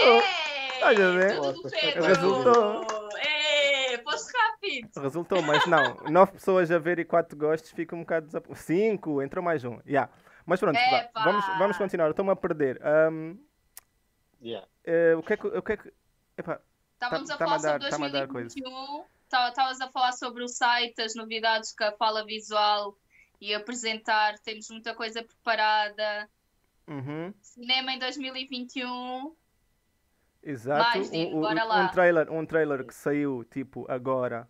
[0.75, 1.37] Estás a ver?
[1.37, 2.05] Tudo do Pedro!
[2.05, 2.98] Resultou.
[4.97, 5.97] Resultou, mas não.
[6.11, 8.47] Nove pessoas a ver e quatro gostos fica um bocado desap...
[8.55, 9.79] Cinco, entrou mais um.
[9.87, 10.11] Yeah.
[10.47, 12.11] Mas pronto, vá, vamos, vamos continuar.
[12.11, 12.81] Estou-me a perder.
[12.85, 13.37] Ahm,
[14.41, 14.67] Yeah.
[14.85, 15.47] eh, o que é que.
[15.49, 15.93] O que, é que
[16.37, 16.61] epá,
[16.95, 18.49] Estávamos Tá- a falar dar- sobre tá-me a dar coisa.
[18.55, 19.05] 2021.
[19.29, 22.97] Tá- Estavas a falar sobre o site, as novidades que a Fala Visual
[23.41, 24.39] e apresentar.
[24.39, 26.29] Temos muita coisa preparada.
[26.87, 29.35] uhum, Cinema em 2021.
[30.43, 30.99] exato.
[30.99, 34.49] Mais, um, um- um trailer, um trailer que saiu tipo agora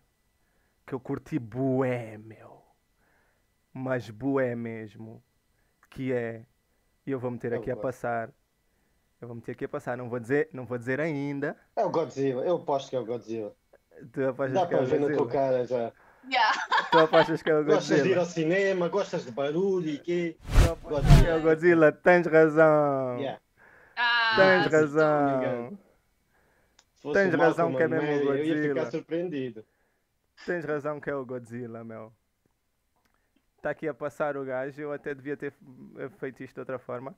[0.89, 2.63] que eu curti bué, meu.
[3.71, 5.23] Mas bué mesmo.
[5.91, 6.45] Que é.
[7.05, 8.31] E eu vou meter Eu aqui a passar.
[9.21, 9.95] Eu vou meter aqui a passar.
[9.95, 11.55] Não vou dizer, não vou dizer ainda.
[11.75, 13.53] É o Godzilla, eu aposto que é o Godzilla.
[14.11, 15.31] Tu apostas Dá que é para o ver na tua Godzilla?
[15.43, 15.91] cara já.
[16.25, 16.57] Yeah.
[16.91, 18.19] Tu apostas que é o Gostas de ir Godzilla?
[18.21, 20.37] ao cinema, gostas de barulho e quê?
[20.65, 21.91] Tu apostas que é o Godzilla?
[21.91, 23.17] Tens razão.
[23.19, 23.39] Yeah.
[23.95, 25.77] Ah, Tens razão.
[27.13, 28.75] Tens razão que é mesmo o Mary, Eu ia Godzilla.
[28.75, 29.65] ficar surpreendido.
[30.45, 32.11] Tens razão que é o Godzilla, meu.
[33.57, 34.81] Está aqui a passar o gajo.
[34.81, 35.53] Eu até devia ter
[36.17, 37.15] feito isto de outra forma.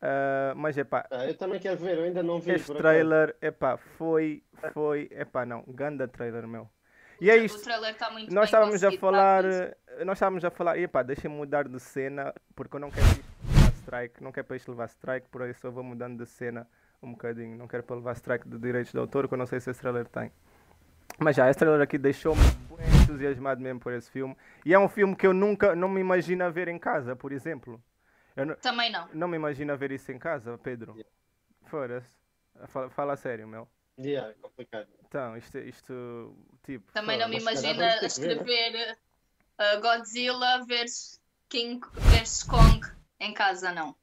[0.00, 2.52] Ah, mas epá, Ah, eu também quero ver, eu ainda não vi.
[2.52, 2.82] este por acaso.
[2.82, 6.68] trailer, epá, foi, foi, epá, não, ganda trailer, meu.
[7.18, 7.62] E é O isto.
[7.64, 11.66] trailer está muito Nós estávamos a falar, tá nós estávamos a falar, epá, deixa-me mudar
[11.66, 15.28] de cena, porque eu não quero isto levar strike, não quero para isto levar strike,
[15.30, 16.68] por isso eu vou mudando de cena
[17.02, 19.60] um bocadinho, não quero para levar strike de direitos de autor, que eu não sei
[19.60, 20.30] se esse trailer tem.
[21.18, 22.42] Mas já, esse trailer aqui deixou-me
[23.02, 26.44] entusiasmado mesmo por esse filme, e é um filme que eu nunca, não me imagino
[26.44, 27.82] a ver em casa, por exemplo.
[28.36, 29.08] Não, Também não.
[29.14, 30.96] não me imagino a ver isso em casa, Pedro.
[31.64, 32.14] Foda-se.
[32.66, 33.68] Fala, fala a sério, meu.
[33.98, 34.88] Yeah, é complicado.
[35.06, 36.92] Então, isto, isto tipo...
[36.92, 38.98] Também não me que ver, escrever
[39.58, 42.80] uh, Godzilla versus King versus Kong
[43.18, 43.96] em casa, não.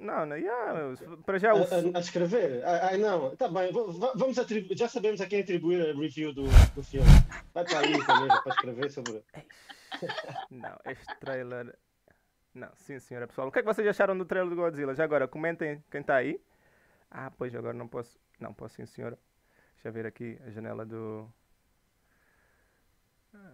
[0.00, 0.94] Não, não, yeah,
[1.24, 1.58] para já o...
[1.62, 2.64] a- a escrever?
[2.64, 6.42] Ah, Ai não, tá bem, vamos atribuir, já sabemos a quem atribuir a review do,
[6.74, 7.06] do filme.
[7.54, 9.22] Vai para aí mesmo para escrever sobre.
[10.50, 11.76] Não, este trailer.
[12.54, 13.46] Não, sim senhora pessoal.
[13.48, 14.94] O que é que vocês acharam do trailer do Godzilla?
[14.94, 16.40] Já agora, comentem quem está aí.
[17.10, 18.18] Ah, pois agora não posso.
[18.40, 19.16] Não posso sim senhora.
[19.74, 21.32] Deixa eu ver aqui a janela do.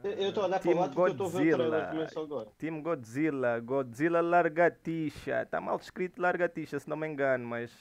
[0.03, 1.87] Eu- Eu estou a olhar para Team o lado porque eu o trailer Godzilla.
[1.91, 2.51] começou agora.
[2.59, 3.61] Team Godzilla.
[3.61, 5.43] Godzilla Largatixa.
[5.43, 7.73] Está mal escrito Largatixa, se não me engano, mas.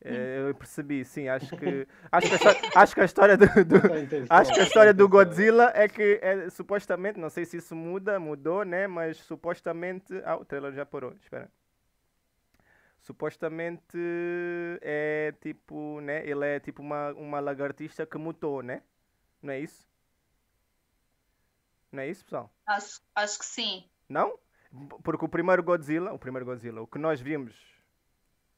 [0.00, 1.28] eh, eu percebi, sim.
[1.28, 1.86] Acho que.
[2.10, 5.08] Acho que a, acho que a história do- do, intenção, Acho que a história do.
[5.08, 8.86] Godzilla é que é, supostamente, não sei se isso muda, mudou, né?
[8.86, 10.12] Mas supostamente.
[10.24, 11.48] Ah, o trailer já parou, espera.
[13.00, 13.96] Supostamente
[14.82, 16.26] é tipo, né?
[16.28, 18.82] Ele é tipo uma, uma lagartixa que mutou, né?
[19.40, 19.86] Não é isso?
[21.92, 22.52] Não é isso, pessoal?
[22.66, 23.84] Acho, acho que sim.
[24.08, 24.38] Não?
[25.02, 27.54] Porque o primeiro Godzilla, o primeiro Godzilla, o que nós vimos,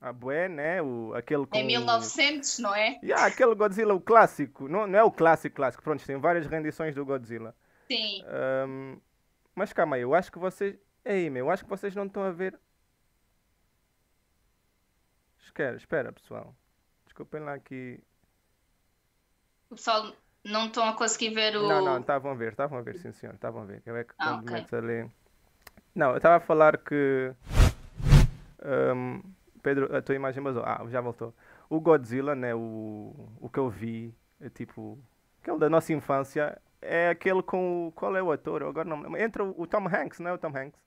[0.00, 0.82] a bué, né?
[0.82, 1.56] O, aquele com...
[1.56, 2.98] Em 1900, não é?
[3.02, 6.94] Yeah, aquele Godzilla, o clássico, não, não é o clássico clássico, pronto, tem várias rendições
[6.94, 7.54] do Godzilla.
[7.86, 8.22] Sim.
[8.26, 9.00] Ahm,
[9.54, 10.76] mas calma aí, eu acho que vocês.
[11.04, 12.58] Ei, meu, eu acho que vocês não estão a ver.
[15.40, 16.54] Espera, espera, pessoal.
[17.04, 18.02] Desculpem lá aqui.
[19.70, 20.12] O pessoal
[20.44, 21.66] não estão a conseguir ver o.
[21.68, 23.82] Não, não, estavam a ver, estavam a ver, sim senhor, estavam a ver.
[23.84, 24.52] Eu é que Ah, quando ok.
[24.52, 25.10] metes ali.
[25.94, 27.32] Não, eu estava a falar que.
[28.62, 29.20] ahm,
[29.62, 30.62] Pedro, a tua imagem vazou.
[30.64, 31.34] Ah, já voltou.
[31.68, 32.54] O Godzilla, né?
[32.54, 34.98] O, o que eu vi, é tipo.
[35.42, 37.88] Aquele da nossa infância, é aquele com.
[37.88, 38.62] o- Qual é o ator?
[38.62, 39.16] Eu agora não.
[39.16, 40.80] Entra o, o Tom Hanks, não é o Tom Hanks?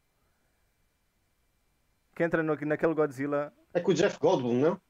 [2.15, 3.53] Que entra no, naquele Godzilla.
[3.73, 4.81] É com o Jeff Goldblum, não?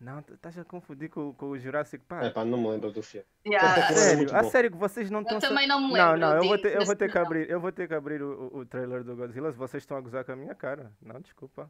[0.00, 2.24] Não, estás a confundir com, com o Jurassic Park.
[2.24, 3.26] É pá, não me lembro do filme.
[3.44, 3.74] Yeah.
[3.74, 6.20] A É sério, a sério que vocês não estão Eu também não me Não, lembro.
[6.20, 7.22] não, eu vou ter, eu vou ter que não.
[7.26, 10.00] abrir, eu vou ter que abrir o, o- trailer do Godzilla se vocês estão a
[10.00, 10.92] gozar com a minha cara.
[11.02, 11.68] Não, desculpa.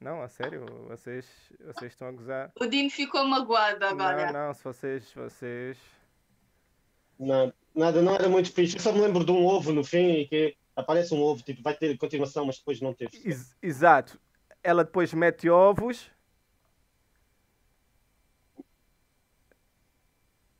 [0.00, 1.26] Não, a sério, vocês,
[1.64, 2.52] vocês estão a gozar.
[2.60, 4.30] O Dino ficou magoado agora.
[4.30, 5.78] Não, não, se vocês, vocês.
[7.18, 8.76] Nada, nada, não era muito fixe.
[8.76, 11.62] Eu só me lembro de um ovo no fim e que aparece um ovo, tipo,
[11.62, 13.16] vai ter continuação, mas depois não teve.
[13.24, 14.20] Ex- exato.
[14.62, 16.10] Ela depois mete ovos.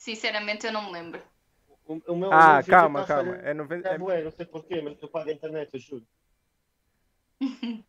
[0.04, 1.22] Sinceramente, eu não me lembro.
[1.86, 3.36] O, o meu, Ah, calma, tá calma.
[3.36, 6.06] É 90, É é- bué, não sei porquê, mas eu pago a internet, eu juro.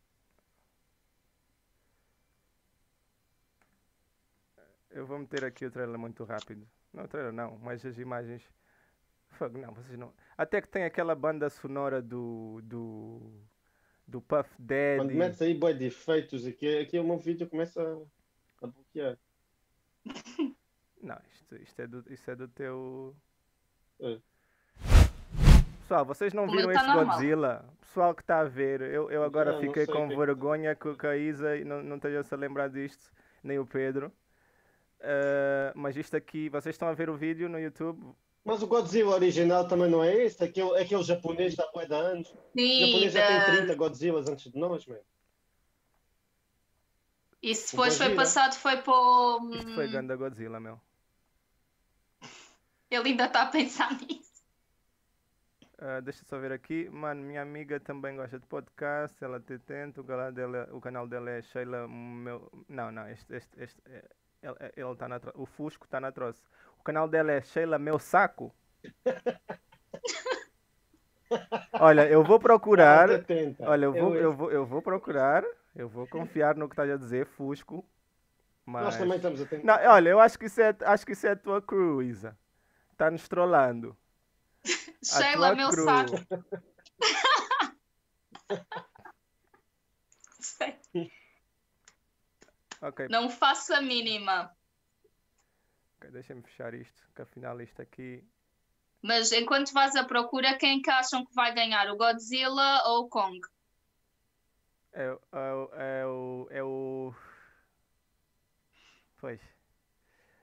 [4.90, 6.66] Eu vou meter aqui o trailer muito rápido.
[6.94, 8.42] Não, o trailer não, mas as imagens.
[9.32, 10.14] Fogo, não, vocês não.
[10.38, 12.62] Até que tem aquela banda sonora do.
[12.64, 13.34] do.
[14.08, 15.16] do Puff Quando Daddy.
[15.16, 19.18] metes aí bué de efeitos aqui, aqui o meu vídeo começa a, a bloquear.
[21.06, 23.16] Não, isto, isto, é do, isto é do teu.
[24.02, 24.18] É.
[25.82, 27.06] Pessoal, vocês não O viram tá esse normal.
[27.06, 27.66] Godzilla?
[27.80, 30.08] Pessoal que está a ver, eu, eu agora Não, não fiquei com o que é
[30.10, 33.12] que- vergonha que, que a Isa não, não esteja-se a lembrar disto,
[33.44, 34.12] nem o Pedro.
[35.00, 38.04] Ah, mas isto aqui, vocês estão a ver o vídeo no YouTube?
[38.44, 40.44] Mas o Godzilla original também não é esse?
[40.44, 42.30] Aquele, aquele japonês da bué de anos.
[42.32, 45.02] O Sim, japonês já tem 30 Godzillas antes de nós, mano.
[47.42, 48.24] e se O depois foi Godzilla.
[48.24, 49.50] passado foi para o...
[49.54, 50.80] Isto foi hum, Ganda Godzilla, meu.
[52.90, 54.26] Ele ainda está a pensar nisso.
[55.78, 56.90] Ah, deixa eu só ver aqui.
[56.90, 60.00] Mano, minha amiga também gosta de podcast, ela te tenta.
[60.02, 61.88] O canal dela, o canal dela é Sheila.
[61.88, 62.50] Meu...
[62.70, 64.06] Não, não, este, este, este, é-
[64.42, 66.42] ele, ele tá na tro- O Fusco está na troça.
[66.80, 68.54] O canal dela é Sheila Meu Saco.
[71.74, 73.10] Olha, eu vou procurar.
[73.60, 75.44] Olha, eu vou, Eu- vou, eu vou procurar.
[75.76, 77.84] Eu vou confiar no que estás a dizer, Fusco.
[78.66, 78.98] Nós Mas...
[78.98, 79.66] também estamos a tentar.
[79.84, 82.38] Não, olha, eu acho que isso é, acho que isso é a tua crew, Isa.
[82.96, 83.98] Está-nos trollando.
[84.66, 84.70] A
[85.22, 85.84] Sheila, meu crew.
[85.84, 86.16] saco.
[90.40, 90.80] Sei.
[92.82, 94.56] Ok, Não faço a mínima.
[95.98, 98.24] ok, deixa-me fechar isto, que afinal isto aqui.
[99.02, 101.90] Mas enquanto vais à procura, quem que acham que vai ganhar?
[101.90, 103.40] O Godzilla ou o Kong?
[104.92, 106.48] É, o- é, o- é o.
[106.52, 107.14] É o.
[109.18, 109.42] Pois.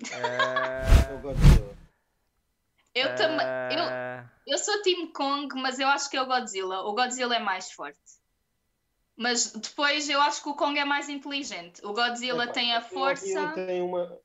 [0.11, 1.77] É o É, Godzilla.
[2.95, 3.47] Eu também.
[3.47, 6.81] Eu, é, eu sou Team Kong, mas eu acho que é o Godzilla.
[6.83, 7.99] O Godzilla é mais forte.
[9.17, 11.85] Mas depois eu acho que o Kong é mais inteligente.
[11.85, 13.53] O Godzilla Epá, tem a força.
[13.55, 14.19] tenho uma.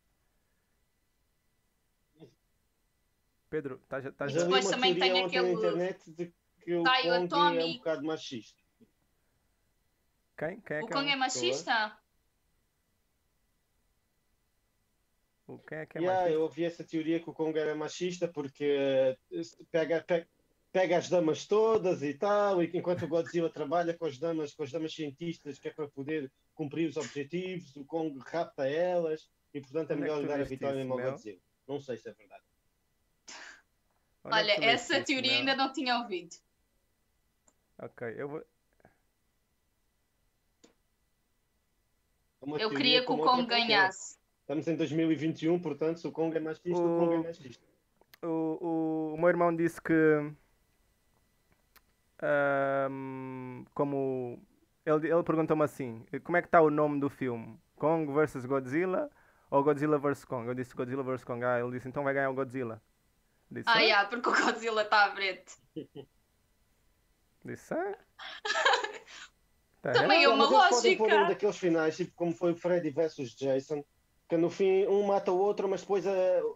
[3.50, 6.76] Pedro, estás a- estás E Já depois uma também tem aquele na internet de que
[6.76, 7.78] o Kong é um atómico.
[7.80, 8.62] bocado machista.
[10.38, 10.60] Quem?
[10.62, 11.14] Quem é O que Kong é?
[11.14, 11.98] é machista?
[15.48, 18.28] O- Quem é que é Yeah, eu ouvi essa teoria que o Kong era machista
[18.28, 19.18] porque eh,
[19.72, 20.28] pega, pega,
[20.72, 24.54] pega as damas todas e tal, e que enquanto o Godzilla trabalha com as damas,
[24.54, 29.30] com as damas cientistas, que é para poder cumprir os objetivos, o Kong rapta elas
[29.54, 31.12] e portanto é Onde é melhor tu dar a vitória isso, mesmo ao Mel?
[31.12, 31.40] Godzilla.
[31.68, 32.44] Não sei se é verdade.
[34.24, 35.40] Onde é Olha, essa isso, teoria Mel?
[35.40, 36.36] ainda não tinha ouvido.
[37.80, 38.40] Ok, eu vou.
[42.42, 43.46] É uma Eu queria que o qualquer.
[43.48, 44.18] ganhasse.
[44.48, 47.66] Estamos em 2021, portanto, se o Kong é machista, o, O- Kong é machista.
[48.24, 49.94] O, o, o meu irmão disse que.
[52.22, 54.42] ahm, como.
[54.86, 57.60] Ele, ele perguntou-me assim: como é que está o nome do filme?
[57.76, 59.10] Kong vs Godzilla
[59.52, 60.48] ou Godzilla vs Kong?
[60.48, 61.44] Eu disse Godzilla vs Kong.
[61.44, 62.82] Ah, ele disse então vai ganhar o Godzilla.
[63.52, 63.80] Disse, Ah, ah?
[63.82, 65.54] yeah, porque o Godzilla está à frente.
[67.44, 67.98] Disse, ah?
[69.82, 71.24] Tá Também é uma eles podem pôr lógica.
[71.24, 73.86] um daqueles finais, tipo como foi o Freddy versus Jason,
[74.28, 76.14] que no fim um mata o outro, mas depois a,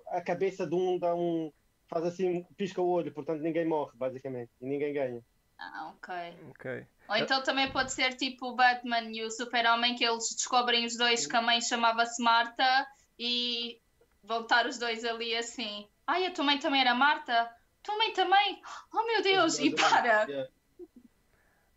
[0.10, 1.52] a cabeça de um dá um.
[1.88, 5.22] faz assim, pisca o olho, portanto ninguém morre, basicamente, e ninguém ganha.
[5.58, 6.14] Ah, ok.
[6.50, 6.86] Ok.
[7.08, 10.98] Ou então também pode ser tipo o Batman e o Super-Homem, que eles descobrem os
[10.98, 12.88] dois que a mãe chamava-se Marta
[13.20, 13.80] e
[14.24, 15.88] vão estar os dois ali assim.
[16.08, 17.50] Ai, a tua mãe também era Marta?
[17.84, 18.62] Tua mãe também?
[18.94, 19.60] Oh meu Deus!
[19.60, 20.24] E para!
[20.24, 20.50] Yeah.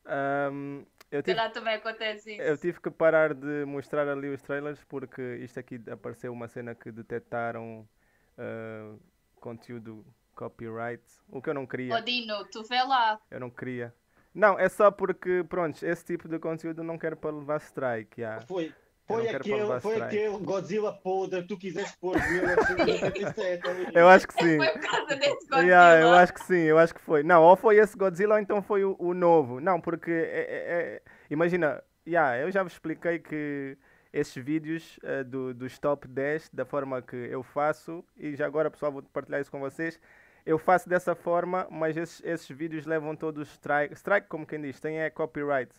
[0.06, 0.84] Ahm,
[1.16, 2.42] eu, tive, calhar também acontece isso.
[2.42, 6.74] eu tive que parar de mostrar ali os trailers porque isto aqui apareceu uma cena
[6.74, 7.88] que detectaram
[8.36, 8.94] ah,
[9.40, 10.04] conteúdo
[10.34, 11.94] copyright, o que eu não queria.
[11.94, 13.20] Ô Dino, tu vê lá.
[13.30, 13.94] Eu não queria.
[14.34, 18.20] Não, é só porque, pronto, esse tipo de conteúdo não quero para levar strike.
[18.20, 18.40] já.
[18.40, 18.74] Foi,
[19.06, 23.68] foi, aquele, foi aquele Godzilla podre que tu quiseste pôr de 1997.
[23.68, 23.86] ali.
[23.94, 24.56] Eu acho que sim.
[24.56, 25.62] Foi por causa desse Godzilla.
[25.62, 27.22] Yeah, eu acho que sim, eu acho que foi.
[27.22, 29.60] Não, ou foi esse Godzilla ou então foi o, o novo.
[29.60, 33.76] Não, porque é, é- é- imagina, yeah, eu já vos expliquei que
[34.12, 38.70] esses vídeos eh, do, dos top 10, da forma que eu faço, e já agora
[38.70, 39.98] pessoal vou partilhar isso com vocês.
[40.46, 44.78] Eu faço dessa forma, mas esses, esses vídeos levam todos strike, strike como quem diz,
[44.78, 45.74] tem é copyright.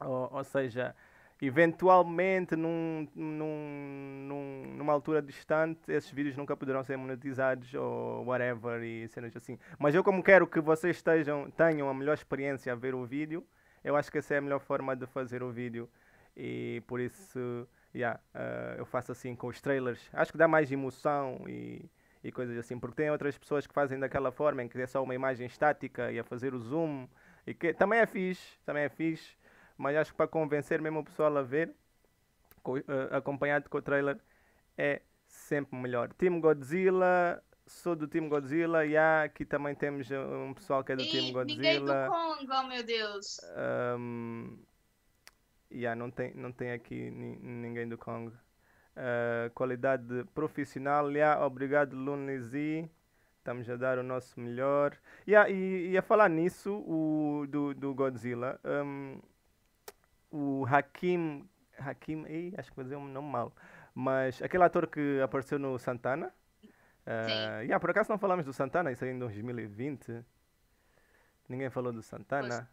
[0.00, 0.96] Ou, ou seja,
[1.40, 8.82] eventualmente num, num, num- numa altura distante esses vídeos nunca poderão ser monetizados ou whatever
[8.82, 9.58] e cenas assim.
[9.78, 13.44] Mas eu como quero que vocês estejam, tenham a melhor experiência a ver o vídeo,
[13.82, 15.88] eu acho que essa é a melhor forma de fazer o vídeo
[16.36, 20.08] e por isso yeah, eh, eu faço assim com os trailers.
[20.12, 21.84] Acho que dá mais emoção e,
[22.22, 25.02] e coisas assim, porque tem outras pessoas que fazem daquela forma em que é só
[25.02, 27.06] uma imagem estática e a fazer o zoom
[27.46, 29.36] e que também é fixe, também é fixe
[29.76, 31.74] mas acho que para convencer mesmo o pessoal a ver,
[32.62, 34.18] co- eh, acompanhado com o trailer,
[34.76, 36.12] é sempre melhor.
[36.14, 40.96] Team Godzilla, sou do Team Godzilla, e há aqui também temos um pessoal que é
[40.96, 42.08] do Team E ninguém do Godzilla.
[42.10, 43.40] Kong, oh meu Deus.
[43.98, 44.58] Um,
[45.70, 48.32] yeah, não, tem, não tem aqui ni- ninguém do Kong.
[48.96, 51.96] Uh, qualidade profissional, yeah, obrigado
[52.38, 52.88] Z.
[53.38, 54.96] Estamos a dar o nosso melhor.
[55.28, 59.20] Yeah, e, e a falar nisso, o, do, do Godzilla, um,
[60.34, 61.48] o Hakim.
[61.78, 62.26] Hakim.
[62.26, 63.54] Ih, acho que vou dizer um nome mal.
[63.94, 66.34] Mas aquele ator que apareceu no Santana.
[67.06, 70.24] Uh, yeah, por acaso não falamos do Santana, isso aí em 2020.
[71.48, 72.68] Ninguém falou do Santana.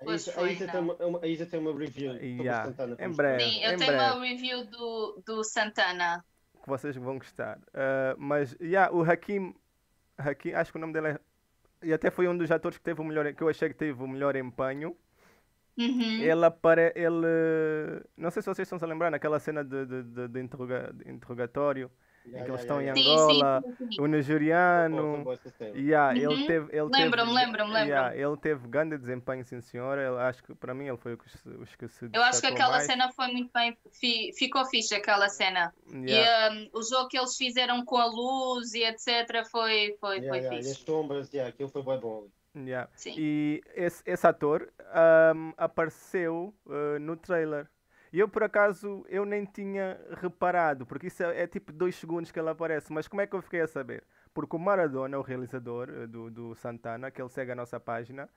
[0.00, 2.96] A Isa, a, Isa tem uma, a Isa tem uma review yeah, Santana.
[2.98, 3.44] Em breve.
[3.44, 4.14] Sim, eu em tenho breve.
[4.14, 6.24] uma review do, do Santana.
[6.62, 7.58] Que vocês vão gostar.
[7.58, 9.54] Uh, mas, yeah, o Hakim,
[10.16, 11.20] Hakim, acho que o nome dele é.
[11.82, 14.00] E até foi um dos atores que teve o melhor, que eu achei que teve
[14.00, 14.96] o melhor empenho.
[15.78, 16.20] Uhum.
[16.20, 16.92] Ele apare...
[16.94, 20.40] ele Não sei se vocês estão se a lembrar naquela cena de, de, de, de,
[20.40, 20.92] interroga...
[20.92, 21.90] de interrogatório
[22.24, 24.00] Yeah, em que eles yeah, estão yeah, em Sim, Angola, sim, sim.
[24.00, 25.24] o nigeriano.
[25.74, 26.46] Yeah, ele Uhum.
[26.46, 27.88] teve, ele Lembro-me, teve, lembro-me, lembro-me.
[27.90, 30.00] yeah, ele teve grande desempenho, sim senhora.
[30.06, 32.40] Ele, acho que para mim ele foi o que se, os que se Eu acho
[32.40, 32.86] que aquela mais.
[32.86, 33.76] cena foi muito bem.
[33.90, 35.74] fi- ficou fixe aquela cena.
[35.92, 36.54] Yeah.
[36.54, 39.44] E um, o jogo que eles fizeram com a luz e etc.
[39.50, 40.84] foi, foi, Yeah, foi yeah, e as fixe.
[40.84, 42.28] sombras, yeah, aquilo foi bem bom.
[42.54, 42.90] Yeah.
[42.94, 43.14] Sim.
[43.16, 47.68] E esse, esse ator ahm, apareceu ah, no trailer.
[48.12, 52.30] E eu, por acaso, eu nem tinha reparado, porque isso é, é tipo dois segundos
[52.30, 52.92] que ele aparece.
[52.92, 54.04] Mas como é que eu fiquei a saber?
[54.34, 58.28] Porque o Maradona, o realizador eh, do, do Santana, que ele segue a nossa página,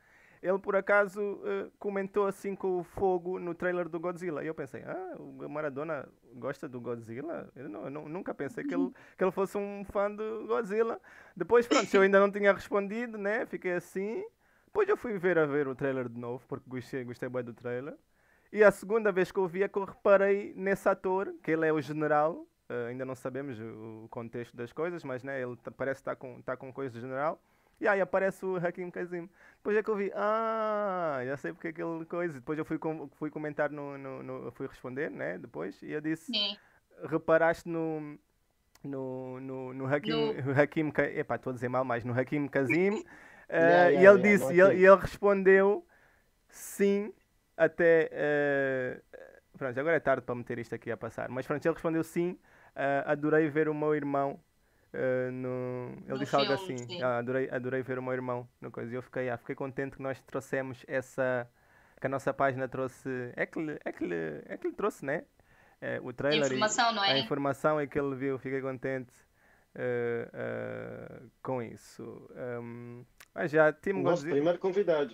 [0.45, 4.43] ele por acaso eh, comentou assim com o fogo no trailer do Godzilla.
[4.43, 7.49] E eu pensei, ah, o Maradona gosta do Godzilla?
[7.55, 10.99] Eu, não- eu nunca pensei que ele, que ele fosse um fã do Godzilla.
[11.35, 13.45] Depois, pronto, eu ainda não tinha respondido, né?
[13.45, 14.23] Fiquei assim.
[14.67, 17.53] Depois eu fui ver a ver o trailer de novo, porque gostei, gostei bem do
[17.53, 17.95] trailer.
[18.51, 21.67] E a segunda vez que eu vi é que eu reparei nesse ator, que ele
[21.67, 22.45] é o general.
[22.69, 26.15] eh, ainda não sabemos o, o contexto das coisas, mas né, ele tá- parece estar
[26.15, 27.39] com, tá com coisa de general.
[27.79, 29.29] E aí aparece o Hakim Kazim.
[29.57, 32.35] Depois é que eu vi, ah, já sei porque aquele coisa.
[32.35, 35.37] Depois eu fui, com, fui comentar no, no, no- fui responder, né?
[35.37, 36.57] Depois, e eu disse, Sim.
[37.09, 38.17] reparaste no
[38.83, 43.03] no, no, no Hakim, No- Hakim epá, estou a dizer mal, mas no Hakim Kazim
[43.49, 45.85] eh, Yeah, e yeah, ele yeah, disse, e ele, e ele respondeu
[46.49, 47.13] sim
[47.57, 49.01] até eh,
[49.57, 52.37] pronto, agora é tarde para meter isto aqui a passar, mas pronto, ele respondeu sim,
[52.75, 54.39] eh, adorei ver o meu irmão
[54.95, 57.01] eh, no, ele No disse algo filme, assim, sim.
[57.01, 59.97] "Ah, adorei, adorei ver o meu irmão no coisa, e eu fiquei, ah, fiquei contente
[59.97, 61.47] que nós trouxemos essa
[61.99, 65.05] que a nossa página trouxe, é que lhe, é que lhe, é que lhe trouxe,
[65.05, 65.23] né?
[65.81, 67.19] Eh, o trailer e- Informação, não a é?
[67.19, 69.13] informação é que ele viu, fiquei contente
[69.75, 72.29] eh, eh, com isso.
[72.61, 74.35] Um, mas já, O Tim nosso Godzilla.
[74.35, 75.13] primeiro convidado.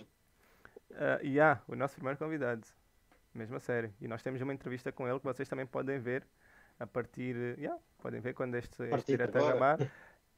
[0.90, 2.66] Uh, yeah, o nosso primeiro convidado.
[3.34, 3.92] Mesmo a sério.
[4.00, 6.26] E nós temos uma entrevista com ele que vocês também podem ver
[6.78, 7.36] a partir.
[7.58, 9.48] Yeah, podem ver quando este, este agora.
[9.50, 9.78] acabar.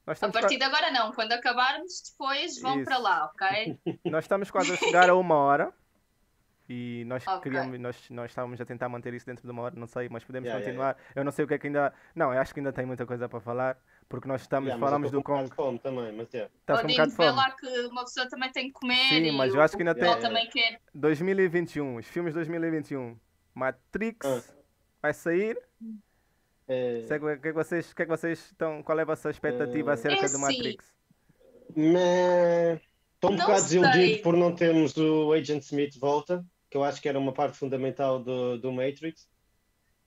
[0.06, 2.84] Nós A partir de agora não, quando acabarmos, depois vão Isso.
[2.84, 3.78] para lá, ok?
[4.04, 5.72] nós estamos quase a chegar a uma hora.
[6.66, 7.42] E nós Ok.
[7.42, 10.24] queríamos, nós, nós estávamos a tentar manter isso dentro de uma hora, não sei, mas
[10.24, 11.12] podemos Yeah, yeah, continuar.
[11.14, 11.92] Eu não sei o que é que ainda.
[12.14, 13.76] Não, eu acho que ainda tem muita coisa para falar,
[14.08, 16.48] porque nós estamos, Yeah, falamos do com um fome também, mas é.
[16.60, 17.30] Estás com um bocado de fome.
[17.32, 19.94] lá que uma pessoa também tem que comer Sim, e mas eu acho que ainda
[19.94, 20.80] tem- também quer.
[20.94, 23.18] 2021, os filmes de 2021.
[23.54, 24.54] Matrix Ah.
[25.02, 25.58] vai sair.
[26.66, 27.06] É, O
[27.40, 29.90] que é que vocês, o que é que vocês estão, qual é a vossa expectativa
[29.90, 30.40] Eh, acerca É do assim.
[30.40, 30.94] Matrix?
[31.68, 33.80] Estou um Não bocado sei.
[33.80, 37.32] desiludido por não termos o Agent Smith de volta, que eu acho que era uma
[37.32, 39.28] parte fundamental do, do Matrix.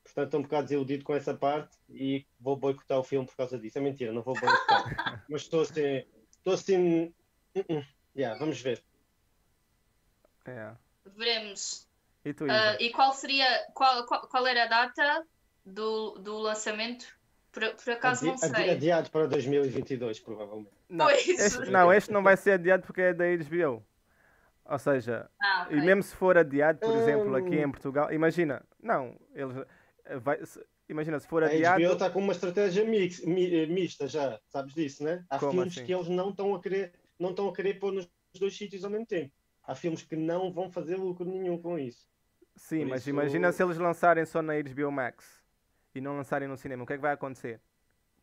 [0.03, 3.59] Portanto, estou um bocado desiludido com essa parte e vou boicotar o filme por causa
[3.59, 3.77] disso.
[3.77, 5.25] É mentira, não vou boicotar.
[5.29, 6.03] Mas estou assim.
[6.37, 7.13] Estou assim.
[7.55, 7.85] uh, uh.
[8.15, 8.81] Yeah, vamos ver.
[10.45, 10.71] É.
[11.15, 11.87] Veremos.
[12.23, 12.77] E tu, Isa?
[12.81, 15.25] e qual seria, qual, qual, qual era a data
[15.71, 17.05] do, do lançamento?
[17.51, 18.69] Por, por acaso não Adi- adi- sei.
[18.71, 20.69] Adiado para 2022, provavelmente.
[20.89, 21.27] Não, pois.
[21.27, 23.83] este, não, este não vai ser adiado porque é da HBO.
[24.65, 25.77] Ou seja, Ah, ok.
[25.77, 27.63] e mesmo se for adiado, por exemplo, aqui Hum.
[27.63, 29.55] em Portugal, imagina, não, eles
[30.05, 33.65] eh, vai, se- imagina se for A adiado, HBO está com uma estratégia mix, mi-
[33.67, 35.25] mista já, sabes disso, né?
[35.29, 35.85] Há Como filmes assim?
[35.85, 38.89] que eles não estão a querer, não estão a querer pôr nos dois sítios ao
[38.91, 39.31] mesmo tempo.
[39.63, 42.07] Há filmes que não vão fazer lucro nenhum com isso.
[42.55, 45.41] sim, por mas isso- imagina se eles lançarem só na HBO Max
[45.97, 47.59] e não lançarem no cinema, o que é que vai acontecer?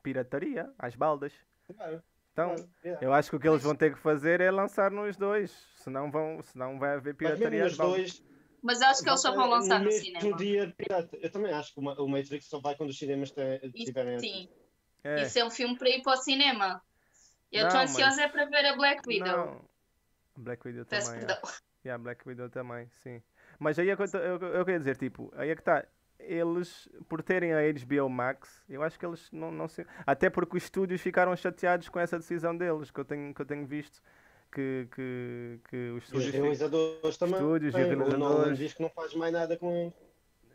[0.02, 1.32] Pirataria, às baldas.
[1.66, 2.02] Claro,
[2.32, 3.04] Então, claro, yeah.
[3.06, 6.10] eu acho que o que eles vão ter que fazer é lançar nos dois, senão
[6.10, 7.76] vão, senão vai haver Mas pirataria baldas.
[7.76, 8.24] dois,
[8.62, 10.36] Mas acho que eles só vão lançar no mesmo cinema.
[10.36, 10.74] dia.
[11.20, 13.86] Eu também acho que o Ma- o Matrix só vai quando os cinemas te- Isso,
[13.86, 14.18] tiverem.
[14.18, 14.48] sim,
[15.02, 15.22] É.
[15.22, 16.82] isso é um filme para ir para o cinema.
[17.52, 19.36] Eu estou mas- ansiosa é para ver a Black Widow.
[19.36, 19.64] Não.
[20.36, 21.26] Black Widow Peço também.
[21.26, 21.42] perdão.
[21.50, 21.64] é.
[21.86, 23.22] Yeah, Black Widow também, sim.
[23.58, 25.86] Mas aí é que eu, tô- eu, eu queria dizer, tipo, aí é que está.
[26.26, 29.86] Eles, por terem a HBO Max, eu acho que eles não, não se.
[30.06, 33.46] Até porque os estúdios ficaram chateados com essa decisão deles, que eu tenho, que eu
[33.46, 34.02] tenho visto
[34.54, 36.34] que, que, que os E os estúdios.
[36.34, 37.34] realizadores também.
[37.34, 38.58] Estúdios e Bem, O Nolan realizadores.
[38.58, 39.92] diz que não faz mais nada com.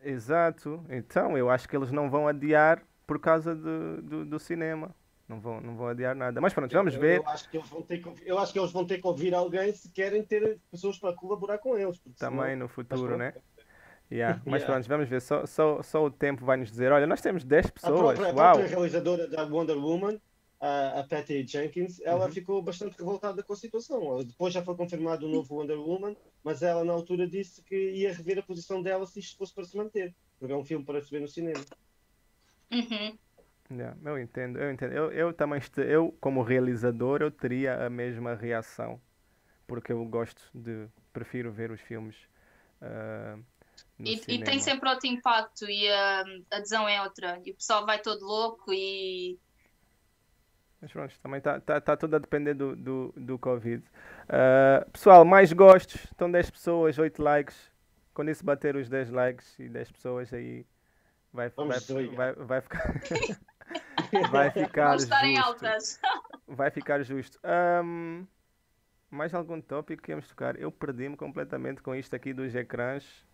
[0.03, 0.84] Exato.
[0.89, 4.95] Então, eu acho que eles não vão adiar por causa do, do, do cinema.
[5.28, 6.41] Não vão, não vão adiar nada.
[6.41, 7.17] Mas pronto, vamos ver.
[7.17, 9.05] Eu, eu, acho que eles vão ter que, eu acho que eles vão ter que
[9.05, 12.01] ouvir alguém se querem ter pessoas para colaborar com eles.
[12.17, 13.34] Também senão, no futuro, né?
[14.12, 14.41] Yeah.
[14.45, 14.66] Mas yeah.
[14.66, 15.22] pronto, vamos ver.
[15.22, 18.20] Só, só, só o tempo vai nos dizer: olha, nós temos 10 pessoas.
[18.20, 20.20] A própria, a própria realizadora da Wonder Woman,
[20.60, 22.32] a, a Patty Jenkins, ela uhum.
[22.32, 24.24] ficou bastante revoltada com a situação.
[24.24, 28.14] Depois já foi confirmado o novo Wonder Woman, mas ela na altura disse que ia
[28.14, 31.01] rever a posição dela se isto fosse para se manter, porque é um filme para
[31.01, 31.64] se ver no cinema.
[32.72, 33.18] Uhum.
[33.72, 34.93] Yeah, eu entendo, eu entendo.
[34.93, 38.99] Eu, eu também, eu como realizador, eu teria a mesma reação,
[39.68, 42.16] porque eu gosto de, prefiro ver os filmes.
[42.82, 43.43] Uh,
[43.99, 47.39] e, e, tem sempre outro impacto e a adesão é outra.
[47.45, 49.37] E o pessoal vai todo louco e.
[50.81, 53.83] Mas pronto, também está tá, tá tudo a depender do, do, do Covid.
[53.83, 57.69] Uh, pessoal, mais gostos, estão 10 pessoas, 8 likes.
[58.13, 60.65] Quando isso bater os 10 likes e 10 pessoas aí
[61.33, 61.79] vai, vai,
[62.15, 62.93] vai, vai ficar.
[64.31, 65.13] Vai ficar justo.
[65.39, 65.99] altas.
[66.47, 67.39] Vai ficar justo.
[67.83, 68.25] Um,
[69.09, 70.59] mais algum tópico que íamos tocar?
[70.59, 73.25] Eu perdi-me completamente com isto aqui dos ecrãs.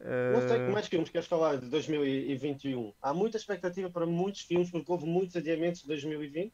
[0.00, 2.92] Não sei que mais filmes queres falar de 2021.
[3.02, 6.52] Há muita expectativa para muitos filmes, porque houve muitos adiamentos de 2020.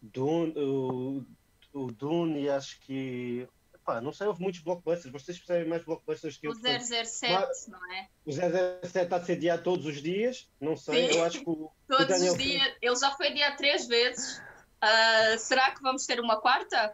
[0.00, 1.24] Dune, o,
[1.72, 3.48] o Dune e acho que
[3.84, 5.12] pá, não sei, houve muitos blockbusters.
[5.12, 6.52] Vocês percebem mais blockbusters que eu.
[6.52, 8.08] O 007, Mas, não é?
[8.24, 10.48] O 007 está a ser adiado todos os dias.
[10.60, 11.18] Não sei, Sim.
[11.18, 11.70] eu acho que o.
[11.88, 12.32] Todos o Daniel...
[12.32, 12.74] os dias.
[12.80, 14.38] Ele já foi adiado três vezes.
[14.38, 16.92] Uh, será que vamos ter uma quarta?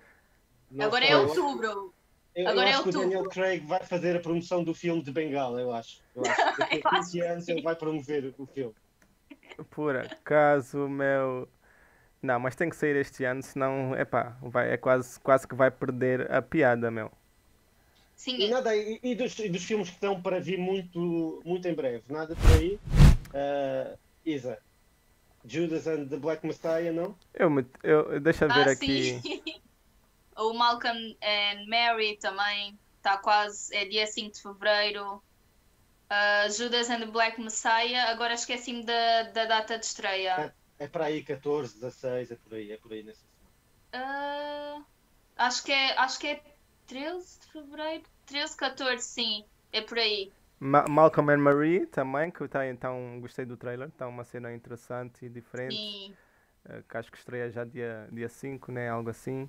[0.70, 1.94] Não Agora é sei, é outubro.
[2.38, 5.02] Eu, Agora eu é acho que o Daniel Craig vai fazer a promoção do filme
[5.02, 6.00] de Bengala, eu acho.
[6.14, 6.56] Eu acho.
[6.56, 8.74] Daqui a 15 anos ele vai promover o filme.
[9.70, 11.48] Por acaso, meu.
[12.22, 15.68] Não, mas tem que sair este ano, senão, epá, vai, é quase, quase que vai
[15.68, 17.10] perder a piada, meu.
[18.14, 18.36] Sim.
[18.36, 21.74] E, nada, e, e, dos, e dos filmes que estão para vir muito, muito em
[21.74, 22.78] breve, nada por aí?
[23.34, 24.60] Uh, Isa,
[25.44, 27.16] Judas and the Black Messiah, não?
[27.34, 27.50] Eu,
[27.82, 29.60] eu deixa ver ah, aqui.
[30.38, 35.22] O Malcolm and Mary também está quase, é dia 5 de fevereiro.
[36.10, 40.30] Uh, Judas and the Black Messiah, agora esqueci-me da, da data de estreia.
[40.30, 43.20] É é para aí 14, 16, é por aí, é por aí nessa
[43.92, 44.80] semana.
[44.80, 44.84] Uh,
[45.36, 46.42] acho, que é, acho que é
[46.86, 48.04] 13 de fevereiro.
[48.26, 49.44] 13, 14, sim.
[49.72, 50.32] É por aí.
[50.60, 55.26] Ma Malcolm and Marie também, que está então gostei do trailer, está uma cena interessante
[55.26, 55.74] e diferente.
[55.74, 56.14] Sim.
[56.64, 58.88] Uh, que acho que estreia já dia, dia 5, né?
[58.88, 59.48] Algo assim.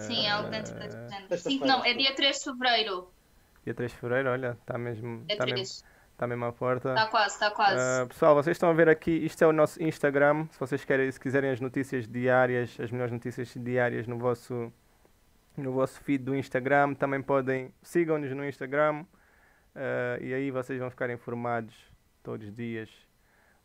[0.00, 3.10] Sim, uh, algo dentro do 5 não, é dia 3 de fevereiro.
[3.64, 5.24] Dia 3 de fevereiro, olha, está mesmo.
[5.28, 5.58] É tá 3.
[5.58, 6.90] Mesmo, Está mesmo à porta.
[6.90, 8.04] Está quase, está quase.
[8.04, 10.46] Uh, pessoal, vocês estão a ver aqui, isto é o nosso Instagram.
[10.52, 14.72] Se vocês querem, se quiserem as notícias diárias, as melhores notícias diárias no vosso,
[15.56, 19.04] no vosso feed do Instagram, também podem, sigam-nos no Instagram.
[19.74, 21.74] Uh, e aí vocês vão ficar informados
[22.22, 22.88] todos os dias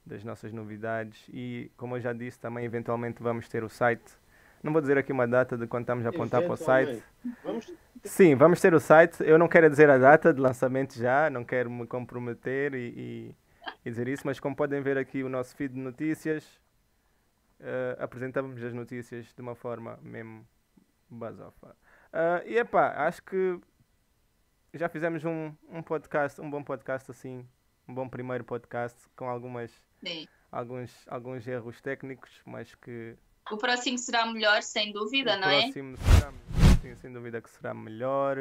[0.03, 1.29] das nossas novidades.
[1.31, 4.18] E como eu já disse, também eventualmente vamos ter o site.
[4.63, 7.03] Não vou dizer aqui uma data de quando estamos a apontar para o site.
[7.43, 7.71] Vamos
[8.03, 9.23] Sim, vamos ter o site.
[9.23, 13.35] Eu não quero dizer a data de lançamento já, não quero me comprometer e, e,
[13.85, 16.45] e dizer isso, mas como podem ver aqui o nosso feed de notícias,
[17.59, 20.47] uh, apresentamos as notícias de uma forma mesmo
[21.09, 21.75] basofa.
[22.13, 23.59] Uh, e epá, acho que
[24.73, 27.45] já fizemos um, um podcast, um bom podcast assim,
[27.87, 29.71] um bom primeiro podcast com algumas
[30.51, 33.15] alguns, alguns erros técnicos, mas que
[33.51, 35.59] o próximo será melhor, sem dúvida, o não é?
[35.59, 36.49] O próximo será melhor
[36.81, 38.37] sim, sem dúvida que será melhor.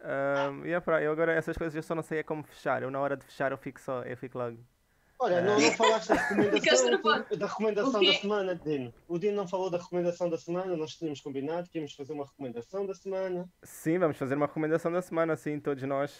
[0.00, 2.82] Um, e é para, eu agora essas coisas eu só não sei é como fechar.
[2.82, 4.58] Eu na hora de fechar eu fico só, eu fico logo.
[5.18, 7.00] Olha, não, não falaste da recomendação,
[7.38, 8.92] da recomendação da semana, Dino.
[9.06, 12.24] O Dino não falou da recomendação da semana, nós tínhamos combinado que íamos fazer uma
[12.26, 13.48] recomendação da semana.
[13.62, 16.12] Sim, vamos fazer uma recomendação da semana, sim, todos nós.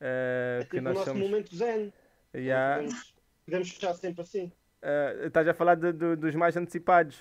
[0.00, 1.22] Uh, é que tipo nós o nosso somos...
[1.22, 1.92] momento zen.
[2.34, 2.82] Yeah.
[2.82, 3.14] Podemos,
[3.44, 4.50] podemos fechar sempre assim.
[4.84, 7.18] Uh, estás a falar de, de, dos mais antecipados?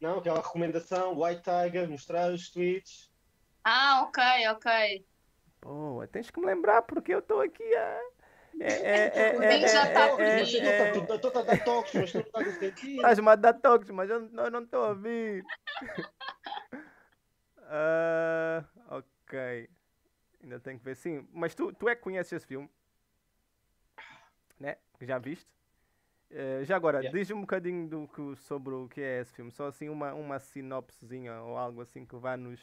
[0.00, 3.12] Não, aquela recomendação, White Tiger, mostrar os tweets.
[3.62, 5.06] Ah, ok, ok.
[5.60, 8.00] Boa, tens que me lembrar porque eu estou aqui a.
[8.60, 12.96] É, é, o já está Estou a dar toques, mas não estás a sentir.
[12.96, 15.44] Estás-me a dar toques, mas eu não estou a ouvir.
[17.58, 19.68] uh, ok.
[20.42, 20.96] Ainda tenho que ver.
[20.96, 22.70] Sim, mas tu, tu é que conheces esse filme?
[24.58, 24.78] Né?
[24.98, 25.46] Já viste?
[26.32, 27.18] Uh, já agora, yeah.
[27.18, 30.38] diz um bocadinho do que, sobre o que é esse filme, só assim uma, uma
[30.38, 32.58] sinopsezinha ou algo assim que vá nos.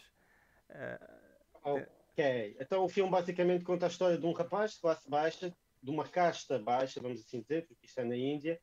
[0.71, 5.55] Uh, ok, então o filme basicamente conta a história de um rapaz de classe baixa,
[5.83, 8.59] de uma casta baixa, vamos assim dizer, porque isto é na Índia,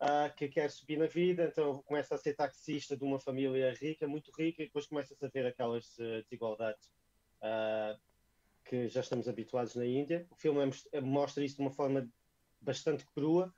[0.00, 4.08] uh, que quer subir na vida, então começa a ser taxista de uma família rica,
[4.08, 5.94] muito rica, e depois começa a ver aquelas
[6.24, 6.90] desigualdades
[8.64, 10.26] que já estamos habituados na Índia.
[10.30, 12.08] O filme é, mostra isso de uma forma
[12.60, 13.54] bastante crua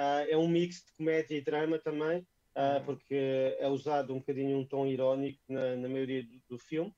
[0.00, 2.20] Uh, é um mix de comédia e drama também,
[2.56, 6.90] uh, porque é usado um bocadinho um tom irónico na, na maioria do, do filme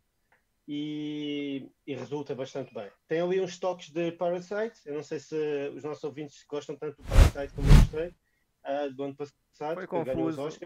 [0.68, 2.88] e, e, resulta bastante bem.
[3.08, 5.34] Tem ali uns toques de Parasite, eu não sei se
[5.74, 9.86] os nossos ouvintes gostam tanto do Parasite como eu gostei, uh, do ano passado, Foi
[9.88, 10.60] confuso.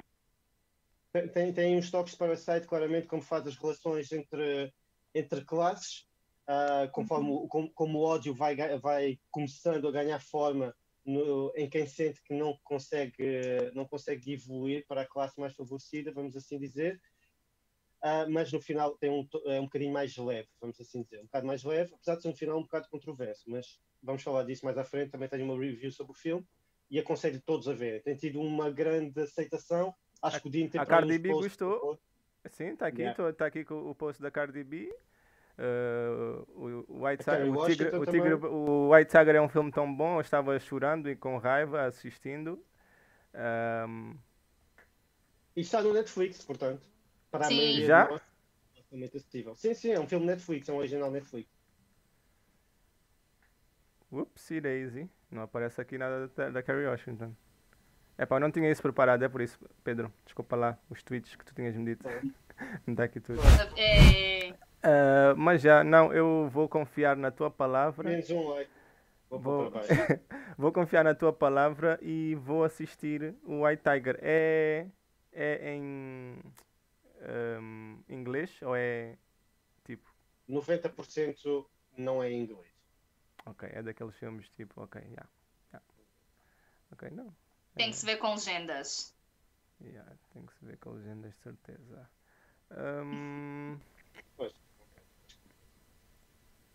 [1.14, 4.70] Tem, tem, tem uns toques de Parasite claramente como faz as relações entre,
[5.14, 6.07] entre classes,
[6.93, 7.49] conforme uhum.
[7.49, 10.74] como, como, o ódio vai, vai começando a ganhar forma
[11.07, 16.13] no, em quem sente que não consegue, não consegue evoluir para a classe mais favorecida,
[16.13, 17.01] vamos assim dizer.
[18.03, 21.25] Uh, mas no final tem um, é um bocadinho mais leve, vamos assim dizer, um
[21.25, 24.65] bocado mais leve, apesar de ser um final um bocado controverso, mas vamos falar disso
[24.65, 26.47] mais à frente, também tenho uma review sobre o filme
[26.91, 28.03] e aconselho todos a ver.
[28.03, 31.99] Tem tido uma grande aceitação, acho que o Dino tem A Cardi B gostou,
[32.51, 33.33] sim, está aqui, yeah.
[33.33, 34.95] tá aqui com o post da Cardi B,
[35.59, 39.93] Uh, o, White Saga, o, Tigre, o, Tigre, o White Saga é um filme tão
[39.93, 42.63] bom, eu estava chorando e com raiva assistindo.
[43.35, 44.15] Um...
[45.57, 46.87] E está no Netflix, portanto.
[47.31, 47.83] Para sim.
[47.83, 48.21] a Já?
[49.57, 51.51] Sim, sim, é um filme Netflix, é um original Netflix.
[54.13, 55.11] Whoopsie daisy.
[55.31, 57.35] Não aparece aqui nada da, da Carrie Washington.
[58.17, 60.13] É pá, eu não tinha isso preparado, é por isso, Pedro.
[60.25, 62.07] Desculpa lá os tweets que tu tinhas me dito.
[62.87, 63.41] não está aqui tudo.
[63.77, 64.55] É...
[64.87, 68.09] Uh, mas já, não, eu vou confiar na tua palavra.
[68.09, 68.70] Menos um like.
[69.28, 69.72] Vou, vou,
[70.57, 74.16] vou confiar na tua palavra e vou assistir o White Tiger.
[74.22, 74.87] É,
[75.32, 76.41] é em
[77.20, 79.18] um, inglês ou é
[79.84, 80.14] tipo?
[80.49, 81.66] 90%
[81.99, 82.70] não é em inglês.
[83.45, 85.09] Ok, é daqueles filmes tipo, ok, já.
[85.09, 85.28] Yeah,
[85.72, 86.11] yeah.
[86.93, 87.34] Ok, não.
[87.74, 89.12] Tem que se ver com legendas.
[89.80, 92.11] Yeah, tem que se ver com legendas, de certeza.
[92.70, 93.78] Um...
[94.37, 94.66] Pois.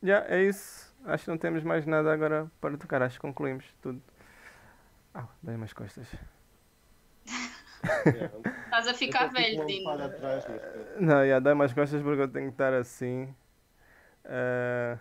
[0.02, 0.91] Já, yeah, é isso.
[1.06, 3.02] Acho que não temos mais nada agora para tocar.
[3.02, 4.02] Acho que concluímos tudo.
[5.14, 6.08] Ah, dei umas costas.
[8.66, 9.89] Estás a ficar velho, Dino.
[10.99, 13.34] Não, já, yeah, dei umas costas porque eu tenho que estar assim.
[14.26, 14.97] Uh,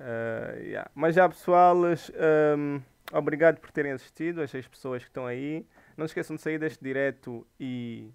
[0.00, 0.90] uh, yeah.
[0.94, 2.80] Mas já, pessoal, um,
[3.12, 5.66] obrigado por terem assistido, as seis pessoas que estão aí.
[5.96, 8.10] Não se esqueçam de sair deste direto e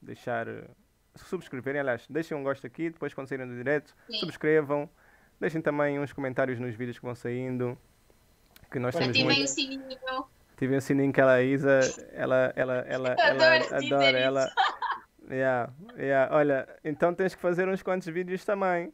[0.00, 0.46] deixar
[1.16, 4.18] subscreverem, aliás, deixem um gosto aqui, depois quando saírem do direto, Sim.
[4.18, 4.88] subscrevam,
[5.38, 7.78] deixem também uns comentários nos vídeos que vão saindo.
[8.70, 9.44] Que nós temos Ativem muito...
[9.44, 10.26] o sininho.
[10.52, 11.80] Ativem o sininho que ela, Isa,
[12.12, 14.52] ela, ela, ela, ela adora, ela.
[15.28, 16.34] Yeah, yeah.
[16.34, 18.92] Olha, então tens que fazer uns quantos vídeos também.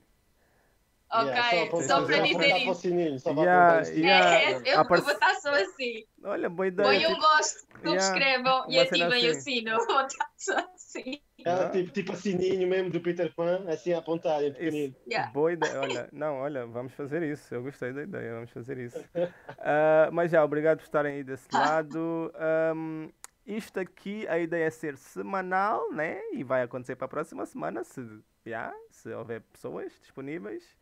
[1.11, 2.75] Ok, yeah, só, para dizer isso.
[2.75, 4.41] Sininho, só yeah, yeah.
[4.41, 6.05] É, eu, vou estar só assim.
[6.25, 6.89] Olha, boa ideia.
[6.89, 7.21] Põe um tipo...
[7.21, 9.39] gosto, subscrevam yeah, e ativem assim.
[9.39, 9.77] o sino.
[9.87, 11.21] Vou estar só assim.
[11.47, 14.97] É, tipo, tipo a sininho mesmo do Peter Pan, assim a apontar, em pequenino.
[15.07, 15.31] Yeah.
[15.31, 15.81] Boa ideia.
[15.81, 17.55] Olha, não, olha, vamos fazer isso.
[17.55, 18.99] Eu gostei da ideia, vamos fazer isso.
[18.99, 22.33] Uh, mas já, obrigado por estarem aí desse lado.
[22.75, 23.09] Um,
[23.47, 26.21] isto aqui, a ideia é ser semanal, né?
[26.33, 28.05] E vai acontecer para a próxima semana, se,
[28.45, 30.77] yeah, se houver pessoas disponíveis.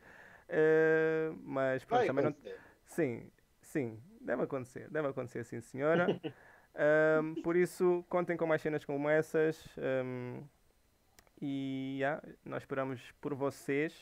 [0.48, 2.34] Uh, mas pronto, também não.
[2.86, 6.06] Sim, sim, deve acontecer, deve acontecer, sim, senhora.
[7.22, 9.62] um, por isso, contem com mais cenas como essas.
[9.76, 10.42] Um,
[11.40, 13.92] e yeah, nós esperamos por vocês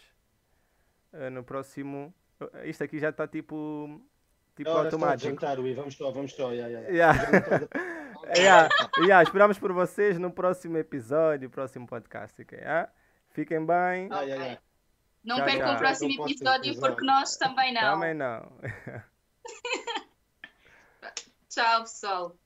[1.13, 2.15] uh, no próximo.
[2.41, 4.01] Uh, isto aqui já está tipo.
[4.55, 5.31] Tipo Ora, automático.
[5.31, 6.53] Jantar, Ui, vamos só, vamos só.
[6.53, 6.91] Yeah, yeah.
[6.91, 7.69] Yeah.
[8.37, 8.69] yeah,
[8.99, 12.41] yeah, esperamos por vocês no próximo episódio, próximo podcast.
[12.43, 12.93] Okay, yeah?
[13.31, 14.09] Fiquem bem.
[14.11, 14.61] Ah, yeah, yeah.
[15.25, 17.81] Não tchau, percam o próximo episódio porque nós também não.
[17.81, 18.53] Também não.
[21.49, 22.37] tchau, pessoal.